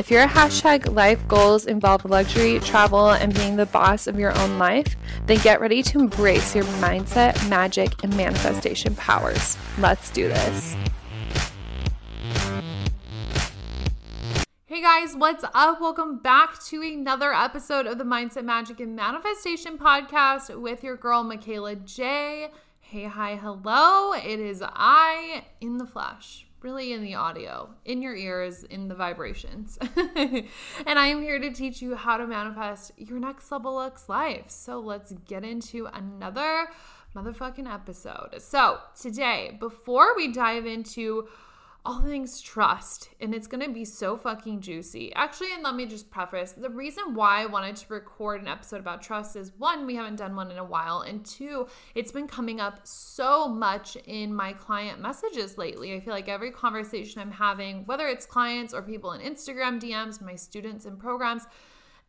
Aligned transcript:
If 0.00 0.10
your 0.10 0.26
hashtag 0.26 0.94
life 0.94 1.28
goals 1.28 1.66
involve 1.66 2.06
luxury, 2.06 2.58
travel, 2.60 3.10
and 3.10 3.34
being 3.34 3.56
the 3.56 3.66
boss 3.66 4.06
of 4.06 4.18
your 4.18 4.34
own 4.38 4.58
life, 4.58 4.96
then 5.26 5.36
get 5.40 5.60
ready 5.60 5.82
to 5.82 5.98
embrace 5.98 6.54
your 6.54 6.64
mindset, 6.80 7.46
magic, 7.50 8.02
and 8.02 8.16
manifestation 8.16 8.94
powers. 8.94 9.58
Let's 9.76 10.08
do 10.08 10.26
this. 10.26 10.74
Hey 14.64 14.80
guys, 14.80 15.14
what's 15.14 15.44
up? 15.52 15.82
Welcome 15.82 16.20
back 16.20 16.64
to 16.68 16.80
another 16.80 17.34
episode 17.34 17.86
of 17.86 17.98
the 17.98 18.04
Mindset, 18.04 18.44
Magic, 18.44 18.80
and 18.80 18.96
Manifestation 18.96 19.76
podcast 19.76 20.58
with 20.58 20.82
your 20.82 20.96
girl, 20.96 21.22
Michaela 21.24 21.76
J. 21.76 22.48
Hey, 22.80 23.04
hi, 23.04 23.36
hello. 23.36 24.14
It 24.14 24.40
is 24.40 24.62
I 24.64 25.44
in 25.60 25.76
the 25.76 25.84
flesh 25.84 26.46
really 26.62 26.92
in 26.92 27.02
the 27.02 27.14
audio, 27.14 27.70
in 27.84 28.02
your 28.02 28.14
ears, 28.14 28.64
in 28.64 28.88
the 28.88 28.94
vibrations. 28.94 29.78
and 30.06 30.46
I 30.86 31.06
am 31.06 31.22
here 31.22 31.38
to 31.38 31.52
teach 31.52 31.80
you 31.80 31.94
how 31.94 32.16
to 32.16 32.26
manifest 32.26 32.92
your 32.96 33.18
next 33.18 33.50
level 33.50 33.74
looks 33.74 34.08
life. 34.08 34.44
So 34.48 34.78
let's 34.78 35.12
get 35.26 35.44
into 35.44 35.86
another 35.92 36.68
motherfucking 37.14 37.72
episode. 37.72 38.40
So 38.40 38.78
today, 39.00 39.56
before 39.58 40.14
we 40.16 40.32
dive 40.32 40.66
into 40.66 41.28
all 41.84 42.02
things 42.02 42.40
trust 42.40 43.08
and 43.20 43.34
it's 43.34 43.46
going 43.46 43.64
to 43.64 43.72
be 43.72 43.84
so 43.84 44.16
fucking 44.16 44.60
juicy. 44.60 45.14
Actually, 45.14 45.52
and 45.54 45.62
let 45.62 45.74
me 45.74 45.86
just 45.86 46.10
preface 46.10 46.52
the 46.52 46.68
reason 46.68 47.14
why 47.14 47.42
I 47.42 47.46
wanted 47.46 47.76
to 47.76 47.92
record 47.92 48.42
an 48.42 48.48
episode 48.48 48.80
about 48.80 49.02
trust 49.02 49.36
is 49.36 49.52
one, 49.58 49.86
we 49.86 49.96
haven't 49.96 50.16
done 50.16 50.36
one 50.36 50.50
in 50.50 50.58
a 50.58 50.64
while, 50.64 51.00
and 51.00 51.24
two, 51.24 51.66
it's 51.94 52.12
been 52.12 52.28
coming 52.28 52.60
up 52.60 52.80
so 52.84 53.48
much 53.48 53.96
in 54.06 54.34
my 54.34 54.52
client 54.52 55.00
messages 55.00 55.56
lately. 55.56 55.94
I 55.94 56.00
feel 56.00 56.12
like 56.12 56.28
every 56.28 56.50
conversation 56.50 57.20
I'm 57.20 57.30
having, 57.30 57.86
whether 57.86 58.08
it's 58.08 58.26
clients 58.26 58.74
or 58.74 58.82
people 58.82 59.12
in 59.12 59.20
Instagram 59.20 59.80
DMs, 59.80 60.20
my 60.20 60.34
students 60.34 60.84
and 60.84 60.98
programs, 60.98 61.46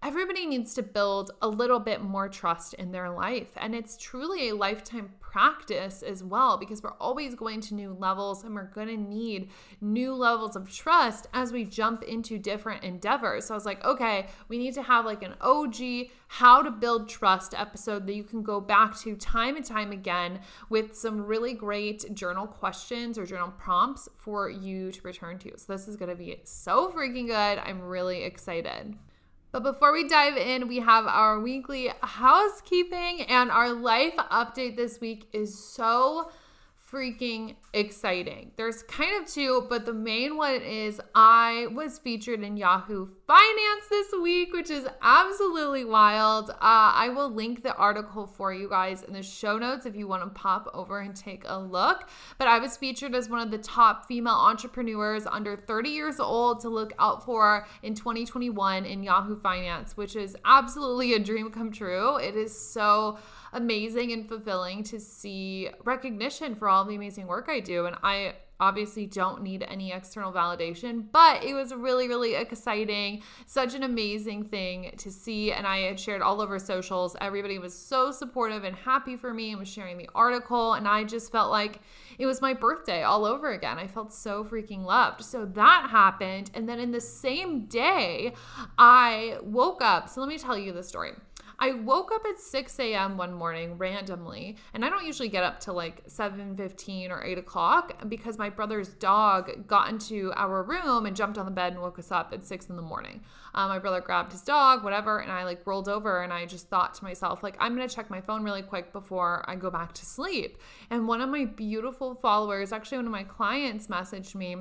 everybody 0.03 0.47
needs 0.47 0.73
to 0.73 0.81
build 0.81 1.29
a 1.43 1.47
little 1.47 1.79
bit 1.79 2.01
more 2.01 2.27
trust 2.27 2.73
in 2.73 2.91
their 2.91 3.11
life. 3.11 3.49
And 3.57 3.75
it's 3.75 3.97
truly 3.97 4.49
a 4.49 4.55
lifetime 4.55 5.11
practice 5.19 6.01
as 6.01 6.23
well 6.23 6.57
because 6.57 6.81
we're 6.81 6.97
always 6.99 7.35
going 7.35 7.61
to 7.61 7.75
new 7.75 7.93
levels 7.93 8.43
and 8.43 8.55
we're 8.55 8.63
going 8.63 8.87
to 8.87 8.97
need 8.97 9.49
new 9.79 10.13
levels 10.13 10.55
of 10.55 10.73
trust 10.73 11.27
as 11.33 11.53
we 11.53 11.63
jump 11.63 12.01
into 12.03 12.39
different 12.39 12.83
endeavors. 12.83 13.45
So 13.45 13.53
I 13.53 13.57
was 13.57 13.65
like, 13.65 13.85
okay, 13.85 14.27
we 14.49 14.57
need 14.57 14.73
to 14.73 14.81
have 14.81 15.05
like 15.05 15.21
an 15.21 15.35
OG 15.39 16.09
how 16.27 16.63
to 16.63 16.71
build 16.71 17.07
trust 17.07 17.53
episode 17.55 18.07
that 18.07 18.15
you 18.15 18.23
can 18.23 18.41
go 18.41 18.59
back 18.59 18.97
to 19.01 19.15
time 19.15 19.55
and 19.55 19.63
time 19.63 19.91
again 19.91 20.39
with 20.69 20.95
some 20.95 21.21
really 21.21 21.53
great 21.53 22.13
journal 22.15 22.47
questions 22.47 23.19
or 23.19 23.25
journal 23.25 23.53
prompts 23.57 24.09
for 24.15 24.49
you 24.49 24.91
to 24.91 25.01
return 25.03 25.37
to. 25.39 25.57
So 25.57 25.71
this 25.73 25.87
is 25.87 25.95
going 25.95 26.09
to 26.09 26.15
be 26.15 26.41
so 26.43 26.89
freaking 26.91 27.27
good. 27.27 27.59
I'm 27.59 27.81
really 27.81 28.23
excited. 28.23 28.97
But 29.51 29.63
before 29.63 29.91
we 29.91 30.07
dive 30.07 30.37
in, 30.37 30.67
we 30.69 30.79
have 30.79 31.05
our 31.07 31.39
weekly 31.39 31.89
housekeeping 32.01 33.23
and 33.23 33.51
our 33.51 33.73
life 33.73 34.15
update 34.15 34.77
this 34.77 35.01
week 35.01 35.27
is 35.33 35.57
so 35.57 36.31
freaking 36.91 37.55
exciting. 37.73 38.51
There's 38.55 38.83
kind 38.83 39.21
of 39.21 39.29
two, 39.29 39.65
but 39.69 39.85
the 39.85 39.93
main 39.93 40.37
one 40.37 40.61
is 40.61 41.01
I 41.13 41.67
was 41.73 41.99
featured 41.99 42.41
in 42.43 42.55
Yahoo 42.55 43.09
Finance 43.31 43.87
this 43.89 44.07
week, 44.21 44.51
which 44.51 44.69
is 44.69 44.85
absolutely 45.01 45.85
wild. 45.85 46.49
Uh, 46.49 46.55
I 46.59 47.07
will 47.15 47.29
link 47.29 47.63
the 47.63 47.73
article 47.75 48.27
for 48.27 48.51
you 48.53 48.67
guys 48.67 49.03
in 49.03 49.13
the 49.13 49.23
show 49.23 49.57
notes 49.57 49.85
if 49.85 49.95
you 49.95 50.05
want 50.05 50.21
to 50.23 50.29
pop 50.37 50.69
over 50.73 50.99
and 50.99 51.15
take 51.15 51.43
a 51.45 51.57
look. 51.57 52.09
But 52.37 52.49
I 52.49 52.59
was 52.59 52.75
featured 52.75 53.15
as 53.15 53.29
one 53.29 53.39
of 53.39 53.49
the 53.49 53.57
top 53.57 54.05
female 54.05 54.33
entrepreneurs 54.33 55.25
under 55.25 55.55
30 55.55 55.89
years 55.91 56.19
old 56.19 56.59
to 56.59 56.67
look 56.67 56.91
out 56.99 57.23
for 57.23 57.65
in 57.83 57.95
2021 57.95 58.85
in 58.85 59.01
Yahoo 59.01 59.39
Finance, 59.39 59.95
which 59.95 60.17
is 60.17 60.35
absolutely 60.43 61.13
a 61.13 61.19
dream 61.19 61.51
come 61.51 61.71
true. 61.71 62.17
It 62.17 62.35
is 62.35 62.53
so 62.53 63.17
amazing 63.53 64.11
and 64.11 64.27
fulfilling 64.27 64.83
to 64.83 64.99
see 64.99 65.69
recognition 65.85 66.53
for 66.53 66.67
all 66.67 66.83
the 66.83 66.95
amazing 66.95 67.27
work 67.27 67.47
I 67.47 67.61
do. 67.61 67.85
And 67.85 67.95
I 68.03 68.33
obviously 68.61 69.07
don't 69.07 69.41
need 69.41 69.65
any 69.67 69.91
external 69.91 70.31
validation, 70.31 71.05
but 71.11 71.43
it 71.43 71.53
was 71.53 71.73
really, 71.73 72.07
really 72.07 72.35
exciting. 72.35 73.23
Such 73.45 73.73
an 73.73 73.83
amazing 73.83 74.45
thing 74.45 74.93
to 74.99 75.11
see. 75.11 75.51
And 75.51 75.67
I 75.67 75.79
had 75.79 75.99
shared 75.99 76.21
all 76.21 76.39
over 76.39 76.59
socials. 76.59 77.15
Everybody 77.19 77.57
was 77.57 77.77
so 77.77 78.11
supportive 78.11 78.63
and 78.63 78.75
happy 78.75 79.17
for 79.17 79.33
me 79.33 79.49
and 79.49 79.59
was 79.59 79.67
sharing 79.67 79.97
the 79.97 80.09
article. 80.15 80.73
And 80.73 80.87
I 80.87 81.03
just 81.03 81.31
felt 81.31 81.51
like 81.51 81.81
it 82.19 82.27
was 82.27 82.41
my 82.41 82.53
birthday 82.53 83.01
all 83.01 83.25
over 83.25 83.51
again. 83.51 83.79
I 83.79 83.87
felt 83.87 84.13
so 84.13 84.45
freaking 84.45 84.85
loved. 84.85 85.23
So 85.23 85.45
that 85.45 85.87
happened. 85.89 86.51
And 86.53 86.69
then 86.69 86.79
in 86.79 86.91
the 86.91 87.01
same 87.01 87.65
day, 87.65 88.33
I 88.77 89.39
woke 89.41 89.81
up. 89.81 90.07
So 90.07 90.21
let 90.21 90.29
me 90.29 90.37
tell 90.37 90.57
you 90.57 90.71
the 90.71 90.83
story. 90.83 91.13
I 91.63 91.73
woke 91.73 92.11
up 92.11 92.25
at 92.27 92.39
6 92.39 92.79
a.m. 92.79 93.17
one 93.17 93.33
morning 93.33 93.77
randomly, 93.77 94.57
and 94.73 94.83
I 94.83 94.89
don't 94.89 95.05
usually 95.05 95.29
get 95.29 95.43
up 95.43 95.59
till 95.59 95.75
like 95.75 96.03
7:15 96.07 97.11
or 97.11 97.23
8 97.23 97.37
o'clock 97.37 98.09
because 98.09 98.39
my 98.39 98.49
brother's 98.49 98.89
dog 98.89 99.67
got 99.67 99.87
into 99.89 100.33
our 100.35 100.63
room 100.63 101.05
and 101.05 101.15
jumped 101.15 101.37
on 101.37 101.45
the 101.45 101.51
bed 101.51 101.73
and 101.73 101.81
woke 101.83 101.99
us 101.99 102.11
up 102.11 102.33
at 102.33 102.43
6 102.43 102.65
in 102.65 102.77
the 102.77 102.81
morning. 102.81 103.21
Um, 103.53 103.69
my 103.69 103.77
brother 103.77 104.01
grabbed 104.01 104.31
his 104.31 104.41
dog, 104.41 104.83
whatever, 104.83 105.19
and 105.19 105.31
I 105.31 105.43
like 105.43 105.67
rolled 105.67 105.87
over 105.87 106.23
and 106.23 106.33
I 106.33 106.47
just 106.47 106.67
thought 106.67 106.95
to 106.95 107.03
myself, 107.03 107.43
like, 107.43 107.57
I'm 107.59 107.75
gonna 107.75 107.87
check 107.87 108.09
my 108.09 108.21
phone 108.21 108.43
really 108.43 108.63
quick 108.63 108.91
before 108.91 109.45
I 109.47 109.55
go 109.55 109.69
back 109.69 109.93
to 109.93 110.05
sleep. 110.05 110.57
And 110.89 111.07
one 111.07 111.21
of 111.21 111.29
my 111.29 111.45
beautiful 111.45 112.15
followers, 112.15 112.71
actually 112.71 112.97
one 112.97 113.05
of 113.05 113.11
my 113.11 113.23
clients, 113.23 113.85
messaged 113.85 114.33
me 114.33 114.53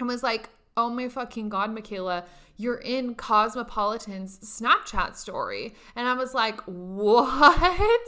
and 0.00 0.08
was 0.08 0.24
like, 0.24 0.50
oh 0.76 0.90
my 0.90 1.08
fucking 1.08 1.48
god, 1.48 1.72
Michaela, 1.72 2.24
you're 2.56 2.78
in 2.78 3.14
Cosmopolitan's 3.14 4.38
Snapchat 4.38 5.14
story. 5.14 5.72
And 5.94 6.08
I 6.08 6.14
was 6.14 6.34
like, 6.34 6.60
what? 6.62 8.00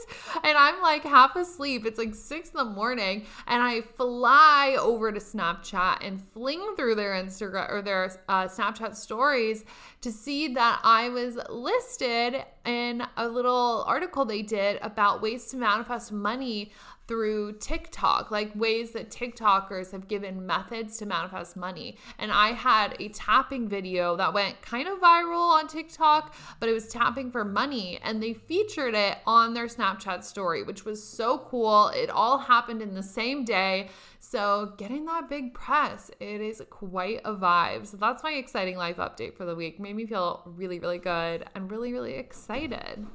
And 0.42 0.56
I'm 0.56 0.82
like 0.82 1.02
half 1.04 1.36
asleep. 1.36 1.86
It's 1.86 1.98
like 1.98 2.14
six 2.14 2.50
in 2.50 2.56
the 2.56 2.64
morning. 2.64 3.24
And 3.46 3.62
I 3.62 3.82
fly 3.82 4.76
over 4.80 5.12
to 5.12 5.20
Snapchat 5.20 5.98
and 6.00 6.20
fling 6.32 6.74
through 6.76 6.96
their 6.96 7.12
Instagram 7.12 7.70
or 7.70 7.82
their 7.82 8.10
uh, 8.28 8.46
Snapchat 8.46 8.96
stories 8.96 9.64
to 10.00 10.10
see 10.10 10.48
that 10.54 10.80
I 10.82 11.08
was 11.08 11.38
listed 11.48 12.44
in 12.64 13.04
a 13.16 13.28
little 13.28 13.84
article 13.86 14.24
they 14.24 14.42
did 14.42 14.78
about 14.82 15.22
ways 15.22 15.46
to 15.46 15.56
manifest 15.56 16.12
money 16.12 16.72
through 17.06 17.52
TikTok, 17.58 18.30
like 18.30 18.54
ways 18.54 18.90
that 18.92 19.10
TikTokers 19.10 19.92
have 19.92 20.08
given 20.08 20.44
methods 20.44 20.96
to 20.98 21.06
manifest 21.06 21.56
money. 21.56 21.96
And 22.18 22.32
I 22.32 22.48
had 22.48 22.96
a 22.98 23.08
tapping 23.10 23.68
video 23.68 24.16
that 24.16 24.34
went 24.34 24.60
kind 24.62 24.88
of 24.88 24.98
viral 24.98 25.50
on 25.50 25.68
TikTok, 25.68 26.34
but 26.58 26.68
it 26.68 26.72
was 26.72 26.88
tapping 26.88 27.30
for 27.30 27.44
money 27.44 27.98
and 28.02 28.22
they 28.22 28.34
featured 28.34 28.94
it 28.94 29.18
on 29.26 29.54
their 29.54 29.66
Snapchat 29.66 30.24
story, 30.24 30.62
which 30.62 30.84
was 30.84 31.02
so 31.02 31.38
cool. 31.38 31.88
It 31.88 32.10
all 32.10 32.38
happened 32.38 32.82
in 32.82 32.94
the 32.94 33.02
same 33.02 33.44
day. 33.44 33.88
So, 34.18 34.72
getting 34.76 35.04
that 35.06 35.28
big 35.28 35.54
press, 35.54 36.10
it 36.18 36.40
is 36.40 36.60
quite 36.68 37.20
a 37.24 37.32
vibe. 37.32 37.86
So, 37.86 37.96
that's 37.96 38.24
my 38.24 38.32
exciting 38.32 38.76
life 38.76 38.96
update 38.96 39.36
for 39.36 39.44
the 39.44 39.54
week. 39.54 39.78
Made 39.78 39.94
me 39.94 40.04
feel 40.04 40.42
really, 40.44 40.80
really 40.80 40.98
good 40.98 41.44
and 41.54 41.70
really, 41.70 41.92
really 41.92 42.14
excited. 42.14 43.06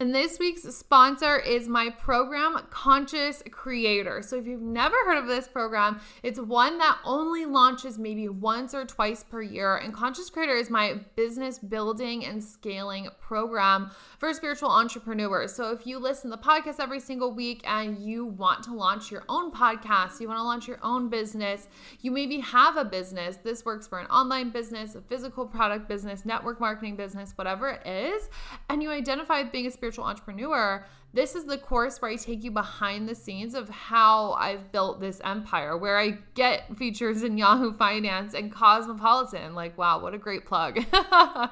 And 0.00 0.14
this 0.14 0.38
week's 0.38 0.62
sponsor 0.62 1.40
is 1.40 1.66
my 1.66 1.90
program, 1.90 2.56
Conscious 2.70 3.42
Creator. 3.50 4.22
So, 4.22 4.36
if 4.36 4.46
you've 4.46 4.62
never 4.62 4.94
heard 5.04 5.18
of 5.18 5.26
this 5.26 5.48
program, 5.48 6.00
it's 6.22 6.38
one 6.38 6.78
that 6.78 6.98
only 7.04 7.46
launches 7.46 7.98
maybe 7.98 8.28
once 8.28 8.74
or 8.74 8.84
twice 8.84 9.24
per 9.24 9.42
year. 9.42 9.74
And 9.74 9.92
Conscious 9.92 10.30
Creator 10.30 10.54
is 10.54 10.70
my 10.70 11.00
business 11.16 11.58
building 11.58 12.24
and 12.24 12.44
scaling 12.44 13.08
program 13.20 13.90
for 14.20 14.32
spiritual 14.32 14.70
entrepreneurs. 14.70 15.52
So, 15.52 15.72
if 15.72 15.84
you 15.84 15.98
listen 15.98 16.30
to 16.30 16.36
the 16.36 16.42
podcast 16.44 16.78
every 16.78 17.00
single 17.00 17.34
week 17.34 17.62
and 17.68 17.98
you 17.98 18.24
want 18.24 18.62
to 18.64 18.74
launch 18.74 19.10
your 19.10 19.24
own 19.28 19.50
podcast, 19.50 20.20
you 20.20 20.28
want 20.28 20.38
to 20.38 20.44
launch 20.44 20.68
your 20.68 20.78
own 20.80 21.08
business, 21.08 21.66
you 22.02 22.12
maybe 22.12 22.38
have 22.38 22.76
a 22.76 22.84
business. 22.84 23.38
This 23.38 23.64
works 23.64 23.88
for 23.88 23.98
an 23.98 24.06
online 24.06 24.50
business, 24.50 24.94
a 24.94 25.00
physical 25.00 25.44
product 25.44 25.88
business, 25.88 26.24
network 26.24 26.60
marketing 26.60 26.94
business, 26.94 27.32
whatever 27.34 27.70
it 27.70 27.84
is, 27.84 28.30
and 28.68 28.80
you 28.80 28.92
identify 28.92 29.42
being 29.42 29.66
a 29.66 29.70
spiritual 29.72 29.87
spiritual 29.88 30.04
entrepreneur, 30.04 30.84
this 31.14 31.34
is 31.34 31.46
the 31.46 31.56
course 31.56 32.02
where 32.02 32.10
I 32.10 32.16
take 32.16 32.44
you 32.44 32.50
behind 32.50 33.08
the 33.08 33.14
scenes 33.14 33.54
of 33.54 33.70
how 33.70 34.32
I've 34.32 34.70
built 34.70 35.00
this 35.00 35.22
empire, 35.24 35.74
where 35.74 35.98
I 35.98 36.18
get 36.34 36.76
features 36.76 37.22
in 37.22 37.38
Yahoo 37.38 37.72
Finance 37.72 38.34
and 38.34 38.52
Cosmopolitan. 38.52 39.54
Like, 39.54 39.78
wow, 39.78 40.00
what 40.00 40.12
a 40.12 40.18
great 40.18 40.44
plug. 40.44 40.84
uh, 40.92 41.48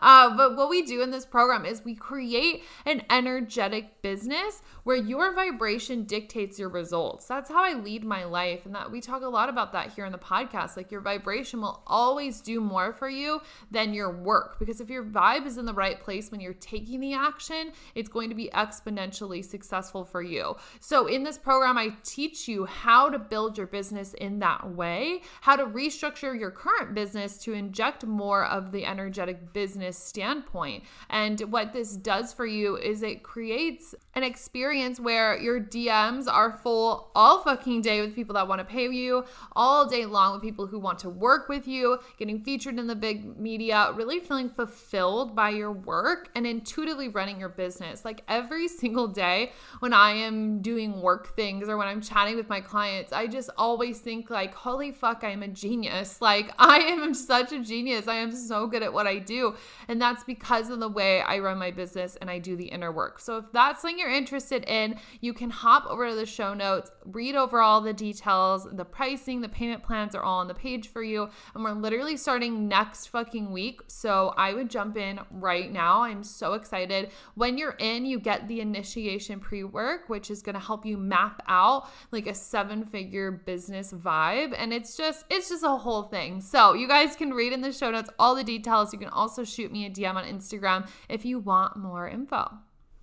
but 0.00 0.56
what 0.56 0.70
we 0.70 0.80
do 0.82 1.02
in 1.02 1.10
this 1.10 1.26
program 1.26 1.66
is 1.66 1.84
we 1.84 1.94
create 1.94 2.64
an 2.86 3.02
energetic 3.10 4.00
business 4.00 4.62
where 4.84 4.96
your 4.96 5.34
vibration 5.34 6.04
dictates 6.04 6.58
your 6.58 6.70
results. 6.70 7.26
That's 7.26 7.50
how 7.50 7.62
I 7.62 7.74
lead 7.74 8.04
my 8.04 8.24
life. 8.24 8.64
And 8.64 8.74
that 8.74 8.90
we 8.90 9.02
talk 9.02 9.22
a 9.22 9.28
lot 9.28 9.50
about 9.50 9.72
that 9.72 9.92
here 9.92 10.06
in 10.06 10.12
the 10.12 10.18
podcast. 10.18 10.78
Like, 10.78 10.90
your 10.90 11.02
vibration 11.02 11.60
will 11.60 11.82
always 11.86 12.40
do 12.40 12.58
more 12.58 12.94
for 12.94 13.10
you 13.10 13.42
than 13.70 13.92
your 13.92 14.10
work. 14.10 14.58
Because 14.58 14.80
if 14.80 14.88
your 14.88 15.04
vibe 15.04 15.44
is 15.44 15.58
in 15.58 15.66
the 15.66 15.74
right 15.74 16.00
place 16.00 16.30
when 16.30 16.40
you're 16.40 16.54
taking 16.54 17.00
the 17.00 17.12
action, 17.12 17.72
it's 17.94 18.08
going 18.08 18.30
to 18.30 18.34
be 18.34 18.48
exponential 18.54 18.93
exponentially 18.94 19.44
successful 19.44 20.04
for 20.04 20.22
you. 20.22 20.56
So, 20.80 21.06
in 21.06 21.22
this 21.22 21.38
program, 21.38 21.78
I 21.78 21.94
teach 22.04 22.48
you 22.48 22.64
how 22.64 23.10
to 23.10 23.18
build 23.18 23.58
your 23.58 23.66
business 23.66 24.14
in 24.14 24.38
that 24.40 24.70
way, 24.70 25.22
how 25.40 25.56
to 25.56 25.66
restructure 25.66 26.38
your 26.38 26.50
current 26.50 26.94
business 26.94 27.38
to 27.38 27.52
inject 27.52 28.04
more 28.04 28.44
of 28.44 28.72
the 28.72 28.84
energetic 28.84 29.52
business 29.52 29.96
standpoint. 29.96 30.84
And 31.10 31.40
what 31.52 31.72
this 31.72 31.96
does 31.96 32.32
for 32.32 32.46
you 32.46 32.76
is 32.76 33.02
it 33.02 33.22
creates 33.22 33.94
an 34.14 34.22
experience 34.22 35.00
where 35.00 35.36
your 35.38 35.60
DMs 35.60 36.30
are 36.30 36.52
full 36.52 37.10
all 37.14 37.42
fucking 37.42 37.82
day 37.82 38.00
with 38.00 38.14
people 38.14 38.34
that 38.34 38.48
want 38.48 38.60
to 38.60 38.64
pay 38.64 38.84
you, 38.84 39.24
all 39.56 39.86
day 39.86 40.04
long 40.04 40.34
with 40.34 40.42
people 40.42 40.66
who 40.66 40.78
want 40.78 40.98
to 40.98 41.08
work 41.08 41.48
with 41.48 41.66
you, 41.66 41.98
getting 42.18 42.40
featured 42.40 42.78
in 42.78 42.86
the 42.86 42.94
big 42.94 43.38
media, 43.38 43.90
really 43.94 44.20
feeling 44.20 44.48
fulfilled 44.48 45.34
by 45.34 45.50
your 45.50 45.72
work 45.72 46.28
and 46.34 46.46
intuitively 46.46 47.08
running 47.08 47.40
your 47.40 47.48
business. 47.48 48.04
Like 48.04 48.22
every 48.28 48.68
single 48.84 49.08
day 49.08 49.50
when 49.80 49.94
I 49.94 50.12
am 50.12 50.60
doing 50.60 51.00
work 51.00 51.34
things 51.34 51.70
or 51.70 51.78
when 51.78 51.88
I'm 51.88 52.02
chatting 52.02 52.36
with 52.36 52.50
my 52.50 52.60
clients, 52.60 53.14
I 53.14 53.26
just 53.26 53.48
always 53.56 53.98
think 53.98 54.28
like, 54.28 54.54
holy 54.54 54.92
fuck, 54.92 55.24
I 55.24 55.30
am 55.30 55.42
a 55.42 55.48
genius. 55.48 56.20
Like 56.20 56.52
I 56.58 56.78
am 56.78 57.14
such 57.14 57.52
a 57.52 57.62
genius. 57.62 58.06
I 58.06 58.16
am 58.16 58.30
so 58.30 58.66
good 58.66 58.82
at 58.82 58.92
what 58.92 59.06
I 59.06 59.18
do. 59.18 59.54
And 59.88 60.00
that's 60.00 60.22
because 60.22 60.68
of 60.68 60.80
the 60.80 60.88
way 60.88 61.22
I 61.22 61.38
run 61.38 61.58
my 61.58 61.70
business 61.70 62.16
and 62.16 62.30
I 62.30 62.38
do 62.38 62.56
the 62.56 62.66
inner 62.66 62.92
work. 62.92 63.20
So 63.20 63.38
if 63.38 63.46
that's 63.52 63.80
something 63.80 63.98
you're 63.98 64.10
interested 64.10 64.64
in, 64.64 65.00
you 65.22 65.32
can 65.32 65.48
hop 65.48 65.86
over 65.86 66.10
to 66.10 66.14
the 66.14 66.26
show 66.26 66.52
notes, 66.52 66.90
read 67.06 67.36
over 67.36 67.60
all 67.60 67.80
the 67.80 67.94
details, 67.94 68.68
the 68.70 68.84
pricing, 68.84 69.40
the 69.40 69.48
payment 69.48 69.82
plans 69.82 70.14
are 70.14 70.22
all 70.22 70.40
on 70.40 70.48
the 70.48 70.54
page 70.54 70.88
for 70.88 71.02
you. 71.02 71.30
And 71.54 71.64
we're 71.64 71.72
literally 71.72 72.18
starting 72.18 72.68
next 72.68 73.06
fucking 73.06 73.50
week. 73.50 73.80
So 73.86 74.34
I 74.36 74.52
would 74.52 74.68
jump 74.68 74.98
in 74.98 75.20
right 75.30 75.72
now. 75.72 76.02
I'm 76.02 76.22
so 76.22 76.52
excited. 76.52 77.10
When 77.34 77.56
you're 77.56 77.76
in, 77.78 78.04
you 78.04 78.18
get 78.18 78.46
the 78.46 78.60
initiation 78.74 79.40
pre 79.40 79.64
work, 79.64 80.08
which 80.08 80.30
is 80.30 80.42
going 80.42 80.54
to 80.54 80.60
help 80.60 80.84
you 80.84 80.96
map 80.96 81.42
out 81.46 81.88
like 82.10 82.26
a 82.26 82.34
seven 82.34 82.84
figure 82.84 83.30
business 83.30 83.92
vibe. 83.92 84.54
And 84.56 84.72
it's 84.72 84.96
just, 84.96 85.24
it's 85.30 85.48
just 85.48 85.64
a 85.64 85.76
whole 85.76 86.04
thing. 86.04 86.40
So 86.40 86.74
you 86.74 86.88
guys 86.88 87.16
can 87.16 87.32
read 87.32 87.52
in 87.52 87.60
the 87.60 87.72
show 87.72 87.90
notes 87.90 88.10
all 88.18 88.34
the 88.34 88.44
details. 88.44 88.92
You 88.92 88.98
can 88.98 89.08
also 89.08 89.44
shoot 89.44 89.70
me 89.72 89.86
a 89.86 89.90
DM 89.90 90.14
on 90.14 90.24
Instagram 90.24 90.88
if 91.08 91.24
you 91.24 91.38
want 91.38 91.76
more 91.76 92.08
info. 92.08 92.50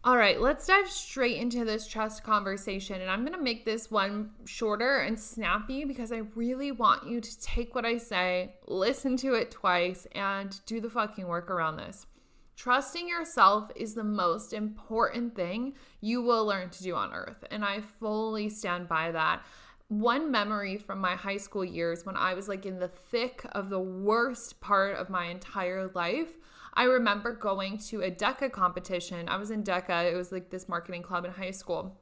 All 0.04 0.18
right, 0.18 0.42
let's 0.42 0.66
dive 0.66 0.90
straight 0.90 1.38
into 1.38 1.64
this 1.64 1.88
trust 1.88 2.24
conversation. 2.24 3.02
And 3.02 3.12
I'm 3.12 3.22
going 3.22 3.38
to 3.38 3.42
make 3.42 3.66
this 3.66 3.92
one 3.92 4.32
shorter 4.46 4.98
and 4.98 5.20
snappy 5.20 5.86
because 5.86 6.12
I 6.12 6.24
really 6.34 6.72
want 6.72 7.08
you 7.08 7.22
to 7.22 7.42
take 7.42 7.76
what 7.76 7.86
I 7.86 7.98
say, 7.98 8.56
listen 8.66 9.16
to 9.18 9.36
it 9.36 9.52
twice, 9.52 10.08
and 10.14 10.60
do 10.66 10.82
the 10.82 10.90
fucking 10.90 11.28
work 11.28 11.52
around 11.52 11.78
this. 11.78 12.08
Trusting 12.56 13.08
yourself 13.08 13.72
is 13.76 13.94
the 13.94 14.04
most 14.04 14.54
important 14.54 15.36
thing 15.36 15.74
you 16.00 16.22
will 16.22 16.46
learn 16.46 16.70
to 16.70 16.84
do 16.84 16.96
on 16.96 17.14
earth. 17.14 17.44
And 17.50 17.66
I 17.66 17.82
fully 17.82 18.50
stand 18.50 18.88
by 18.88 19.12
that. 19.12 19.42
One 19.88 20.32
memory 20.32 20.78
from 20.78 21.00
my 21.00 21.16
high 21.16 21.38
school 21.38 21.66
years 21.66 22.06
when 22.06 22.16
I 22.16 22.34
was 22.34 22.48
like 22.48 22.66
in 22.66 22.80
the 22.80 22.88
thick 22.88 23.46
of 23.52 23.70
the 23.70 23.80
worst 23.80 24.62
part 24.62 24.96
of 24.96 25.10
my 25.10 25.26
entire 25.26 25.92
life 25.94 26.34
I 26.74 26.84
remember 26.84 27.34
going 27.34 27.78
to 27.90 28.02
a 28.02 28.12
DECA 28.12 28.52
competition. 28.52 29.28
I 29.28 29.38
was 29.38 29.52
in 29.52 29.64
DECA, 29.64 30.12
it 30.12 30.16
was 30.16 30.32
like 30.32 30.50
this 30.50 30.70
marketing 30.70 31.04
club 31.04 31.26
in 31.26 31.32
high 31.32 31.52
school. 31.52 31.98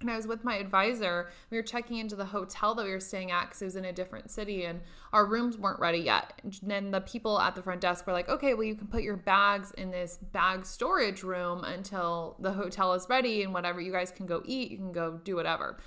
And 0.00 0.10
I 0.10 0.16
was 0.16 0.26
with 0.26 0.44
my 0.44 0.56
advisor. 0.56 1.30
We 1.50 1.56
were 1.56 1.62
checking 1.62 1.96
into 1.96 2.14
the 2.14 2.26
hotel 2.26 2.74
that 2.74 2.84
we 2.84 2.90
were 2.90 3.00
staying 3.00 3.30
at 3.30 3.44
because 3.44 3.62
it 3.62 3.64
was 3.66 3.76
in 3.76 3.86
a 3.86 3.92
different 3.92 4.30
city 4.30 4.64
and 4.64 4.80
our 5.12 5.24
rooms 5.24 5.56
weren't 5.56 5.80
ready 5.80 5.98
yet. 5.98 6.40
And 6.42 6.58
then 6.62 6.90
the 6.90 7.00
people 7.00 7.40
at 7.40 7.54
the 7.54 7.62
front 7.62 7.80
desk 7.80 8.06
were 8.06 8.12
like, 8.12 8.28
okay, 8.28 8.54
well, 8.54 8.64
you 8.64 8.74
can 8.74 8.86
put 8.86 9.02
your 9.02 9.16
bags 9.16 9.70
in 9.72 9.90
this 9.90 10.18
bag 10.18 10.66
storage 10.66 11.22
room 11.22 11.64
until 11.64 12.36
the 12.38 12.52
hotel 12.52 12.92
is 12.92 13.08
ready 13.08 13.42
and 13.44 13.54
whatever. 13.54 13.80
You 13.80 13.92
guys 13.92 14.10
can 14.10 14.26
go 14.26 14.42
eat, 14.44 14.70
you 14.70 14.76
can 14.76 14.92
go 14.92 15.20
do 15.24 15.36
whatever. 15.36 15.78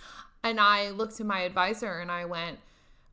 And 0.44 0.60
I 0.60 0.90
looked 0.92 1.20
at 1.20 1.26
my 1.26 1.42
advisor 1.42 2.00
and 2.00 2.12
I 2.12 2.26
went, 2.26 2.60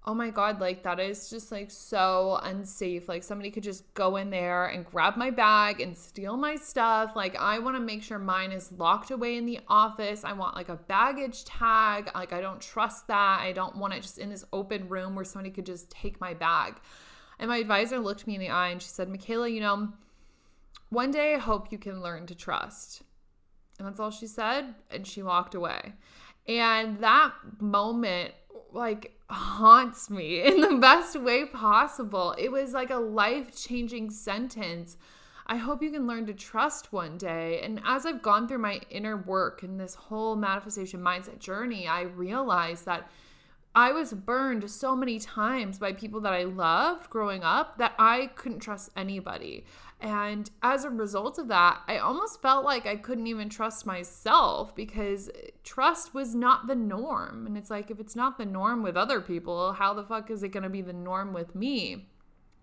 oh 0.06 0.12
my 0.15 0.29
god 0.29 0.61
like 0.61 0.83
that 0.83 1.01
is 1.01 1.31
just 1.31 1.51
like 1.51 1.71
so 1.71 2.39
unsafe. 2.43 3.09
Like 3.09 3.23
somebody 3.23 3.51
could 3.51 3.62
just 3.62 3.93
go 3.95 4.17
in 4.17 4.31
there 4.31 4.67
and 4.67 4.85
grab 4.85 5.17
my 5.17 5.31
bag 5.31 5.81
and 5.81 5.97
steal 5.97 6.37
my 6.37 6.56
stuff. 6.56 7.12
Like 7.17 7.37
i 7.37 7.59
want 7.59 7.77
to 7.77 7.81
make 7.81 8.03
sure 8.03 8.19
mine 8.19 8.53
is 8.53 8.71
locked 8.73 9.11
away 9.11 9.37
in 9.37 9.47
the 9.47 9.61
office. 9.69 10.23
I 10.25 10.35
want 10.35 10.56
like 10.56 10.69
a 10.69 10.77
baggage 10.77 11.45
tag. 11.45 12.11
Like 12.15 12.33
i 12.33 12.41
don't 12.41 12.61
trust 12.61 13.06
that. 13.09 13.41
I 13.41 13.53
don't 13.53 13.77
want 13.77 13.95
it 13.95 14.03
just 14.03 14.19
in 14.19 14.29
this 14.29 14.45
open 14.53 14.89
room 14.89 15.15
where 15.15 15.25
somebody 15.25 15.51
could 15.51 15.67
just 15.67 15.91
take 15.91 16.21
my 16.21 16.35
bag. 16.35 16.75
And 17.39 17.49
my 17.49 17.56
advisor 17.56 17.99
looked 17.99 18.27
me 18.27 18.35
in 18.35 18.41
the 18.41 18.51
eye 18.51 18.69
and 18.69 18.83
she 18.83 18.89
said 18.89 19.09
michaela 19.09 19.49
you 19.49 19.61
know 19.61 19.89
one 20.91 21.11
day 21.11 21.35
i 21.35 21.39
hope 21.39 21.73
you 21.73 21.79
can 21.79 22.03
learn 22.03 22.27
to 22.27 22.35
trust. 22.35 23.03
And 23.79 23.89
that's 23.89 24.01
all 24.01 24.11
she 24.11 24.27
said 24.27 24.75
and 24.91 25.06
she 25.06 25.23
walked 25.23 25.55
away. 25.55 25.95
And 26.47 26.99
that 26.99 27.33
moment 27.59 28.35
like 28.75 29.17
haunts 29.31 30.11
me 30.11 30.43
in 30.47 30.61
the 30.61 30.76
best 30.76 31.21
way 31.21 31.47
possible. 31.47 32.35
It 32.38 32.50
was 32.50 32.73
like 32.73 32.91
a 32.91 32.97
life 32.97 33.56
changing 33.56 34.11
sentence. 34.11 34.97
I 35.47 35.56
hope 35.56 35.82
you 35.82 35.91
can 35.91 36.06
learn 36.06 36.26
to 36.26 36.32
trust 36.32 36.93
one 36.93 37.19
day. 37.19 37.61
And 37.62 37.81
as 37.85 38.06
I've 38.06 38.23
gone 38.23 38.49
through 38.49 38.59
my 38.59 38.81
inner 38.91 39.17
work 39.17 39.62
and 39.62 39.79
this 39.79 39.94
whole 39.94 40.37
manifestation 40.37 41.00
mindset 41.00 41.38
journey, 41.38 41.87
I 41.87 42.03
realized 42.03 42.87
that 42.87 43.11
I 43.75 43.93
was 43.93 44.12
burned 44.12 44.71
so 44.71 44.94
many 44.94 45.19
times 45.19 45.79
by 45.79 45.93
people 45.93 46.20
that 46.20 46.32
I 46.32 46.44
loved 46.44 47.11
growing 47.11 47.43
up 47.43 47.77
that 47.79 47.94
I 47.99 48.31
couldn't 48.37 48.61
trust 48.61 48.91
anybody. 48.97 49.65
And 50.05 50.51
as 50.62 50.85
a 50.85 50.91
result 50.91 51.39
of 51.39 51.49
that, 51.49 51.81
I 51.89 51.97
almost 51.97 52.43
felt 52.43 52.62
like 52.62 52.85
I 52.85 52.95
couldn't 52.95 53.27
even 53.27 53.49
trust 53.49 53.87
myself 53.87 54.77
because 54.77 55.31
trust 55.62 56.12
was 56.12 56.35
not 56.35 56.67
the 56.67 56.75
norm. 56.75 57.47
And 57.47 57.56
it's 57.56 57.71
like, 57.71 57.91
if 57.91 57.99
it's 57.99 58.15
not 58.15 58.37
the 58.37 58.45
norm 58.45 58.83
with 58.83 58.99
other 58.99 59.23
people, 59.23 59.73
how 59.73 59.95
the 59.95 60.05
fuck 60.05 60.31
is 60.31 60.43
it 60.43 60.51
going 60.51 60.62
to 60.62 60.69
be 60.69 60.83
the 60.83 60.93
norm 60.93 61.33
with 61.33 61.55
me? 61.55 62.11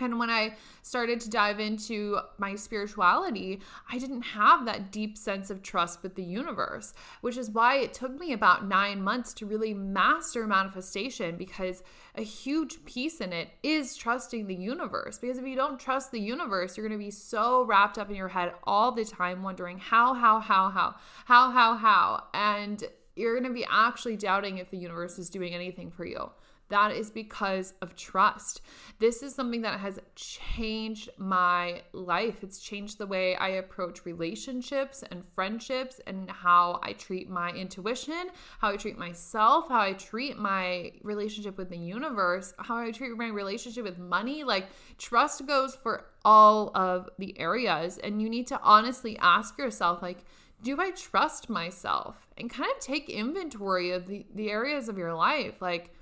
And 0.02 0.20
when 0.20 0.30
I 0.30 0.56
started 0.82 1.20
to 1.22 1.30
dive 1.30 1.60
into 1.60 2.20
my 2.38 2.56
spirituality, 2.56 3.62
I 3.90 3.98
didn't 3.98 4.24
have 4.24 4.66
that 4.66 4.92
deep 4.92 5.18
sense 5.18 5.50
of 5.50 5.62
trust 5.62 6.04
with 6.04 6.16
the 6.16 6.24
universe, 6.24 6.94
which 7.22 7.38
is 7.38 7.50
why 7.50 7.78
it 7.78 7.94
took 7.94 8.20
me 8.20 8.34
about 8.34 8.68
nine 8.68 9.02
months 9.02 9.34
to 9.36 9.46
really 9.46 9.74
master 9.74 10.48
manifestation 10.48 11.38
because 11.38 11.84
a 12.16 12.24
huge 12.24 12.84
piece 12.86 13.22
in 13.22 13.32
it 13.32 13.50
is 13.64 13.96
trusting 13.96 14.48
the 14.48 14.56
universe. 14.56 15.18
Because 15.18 15.38
if 15.38 15.46
you 15.46 15.56
don't 15.56 15.80
trust 15.80 16.12
the 16.12 16.20
universe, 16.20 16.76
you're 16.76 16.88
going 16.88 17.00
to 17.00 17.04
be 17.04 17.12
so 17.12 17.64
wrapped 17.64 17.98
up 17.98 18.10
in 18.10 18.16
your 18.16 18.28
head 18.28 18.54
all 18.64 18.92
the 18.92 19.06
time, 19.06 19.44
wondering 19.44 19.78
how, 19.78 20.14
how, 20.14 20.40
how, 20.40 20.70
how, 20.70 20.96
how, 21.26 21.52
how, 21.52 21.76
how. 21.76 22.24
And 22.34 22.84
you're 23.16 23.34
going 23.34 23.48
to 23.48 23.54
be 23.54 23.66
actually 23.70 24.18
doubting 24.18 24.58
if 24.58 24.72
the 24.72 24.78
universe 24.78 25.20
is 25.20 25.30
doing 25.30 25.54
anything 25.54 25.92
for 25.92 26.06
you. 26.06 26.32
That 26.72 26.92
is 26.94 27.10
because 27.10 27.74
of 27.82 27.96
trust. 27.96 28.62
This 29.00 29.22
is 29.22 29.36
something 29.36 29.62
that 29.62 29.80
has 29.80 30.00
changed 30.16 31.10
my 31.18 31.82
life. 31.94 32.44
It's 32.44 32.60
changed 32.60 32.98
the 32.98 33.06
way 33.06 33.36
I 33.36 33.50
approach 33.50 34.06
relationships 34.06 35.04
and 35.12 35.24
friendships 35.36 36.00
and 36.08 36.32
how 36.32 36.80
I 36.82 36.94
treat 36.94 37.30
my 37.30 37.52
intuition, 37.52 38.30
how 38.60 38.70
I 38.70 38.78
treat 38.78 38.98
myself, 38.98 39.68
how 39.70 39.82
I 39.82 39.94
treat 39.94 40.38
my 40.38 40.94
relationship 41.04 41.58
with 41.58 41.70
the 41.70 41.78
universe, 41.78 42.54
how 42.58 42.78
I 42.78 42.92
treat 42.92 43.18
my 43.18 43.28
relationship 43.28 43.84
with 43.84 44.00
money. 44.00 44.44
Like, 44.44 44.68
trust 44.98 45.46
goes 45.46 45.76
for 45.76 46.06
all 46.24 46.72
of 46.76 47.10
the 47.20 47.38
areas. 47.40 47.98
And 47.98 48.22
you 48.22 48.30
need 48.30 48.48
to 48.48 48.60
honestly 48.62 49.18
ask 49.20 49.58
yourself, 49.58 50.02
like, 50.02 50.26
do 50.64 50.80
I 50.80 50.92
trust 50.92 51.50
myself? 51.50 52.28
And 52.38 52.50
kind 52.50 52.72
of 52.72 52.80
take 52.80 53.10
inventory 53.10 53.92
of 53.92 54.08
the, 54.08 54.26
the 54.34 54.50
areas 54.50 54.88
of 54.88 54.98
your 54.98 55.14
life. 55.14 55.62
Like, 55.62 55.94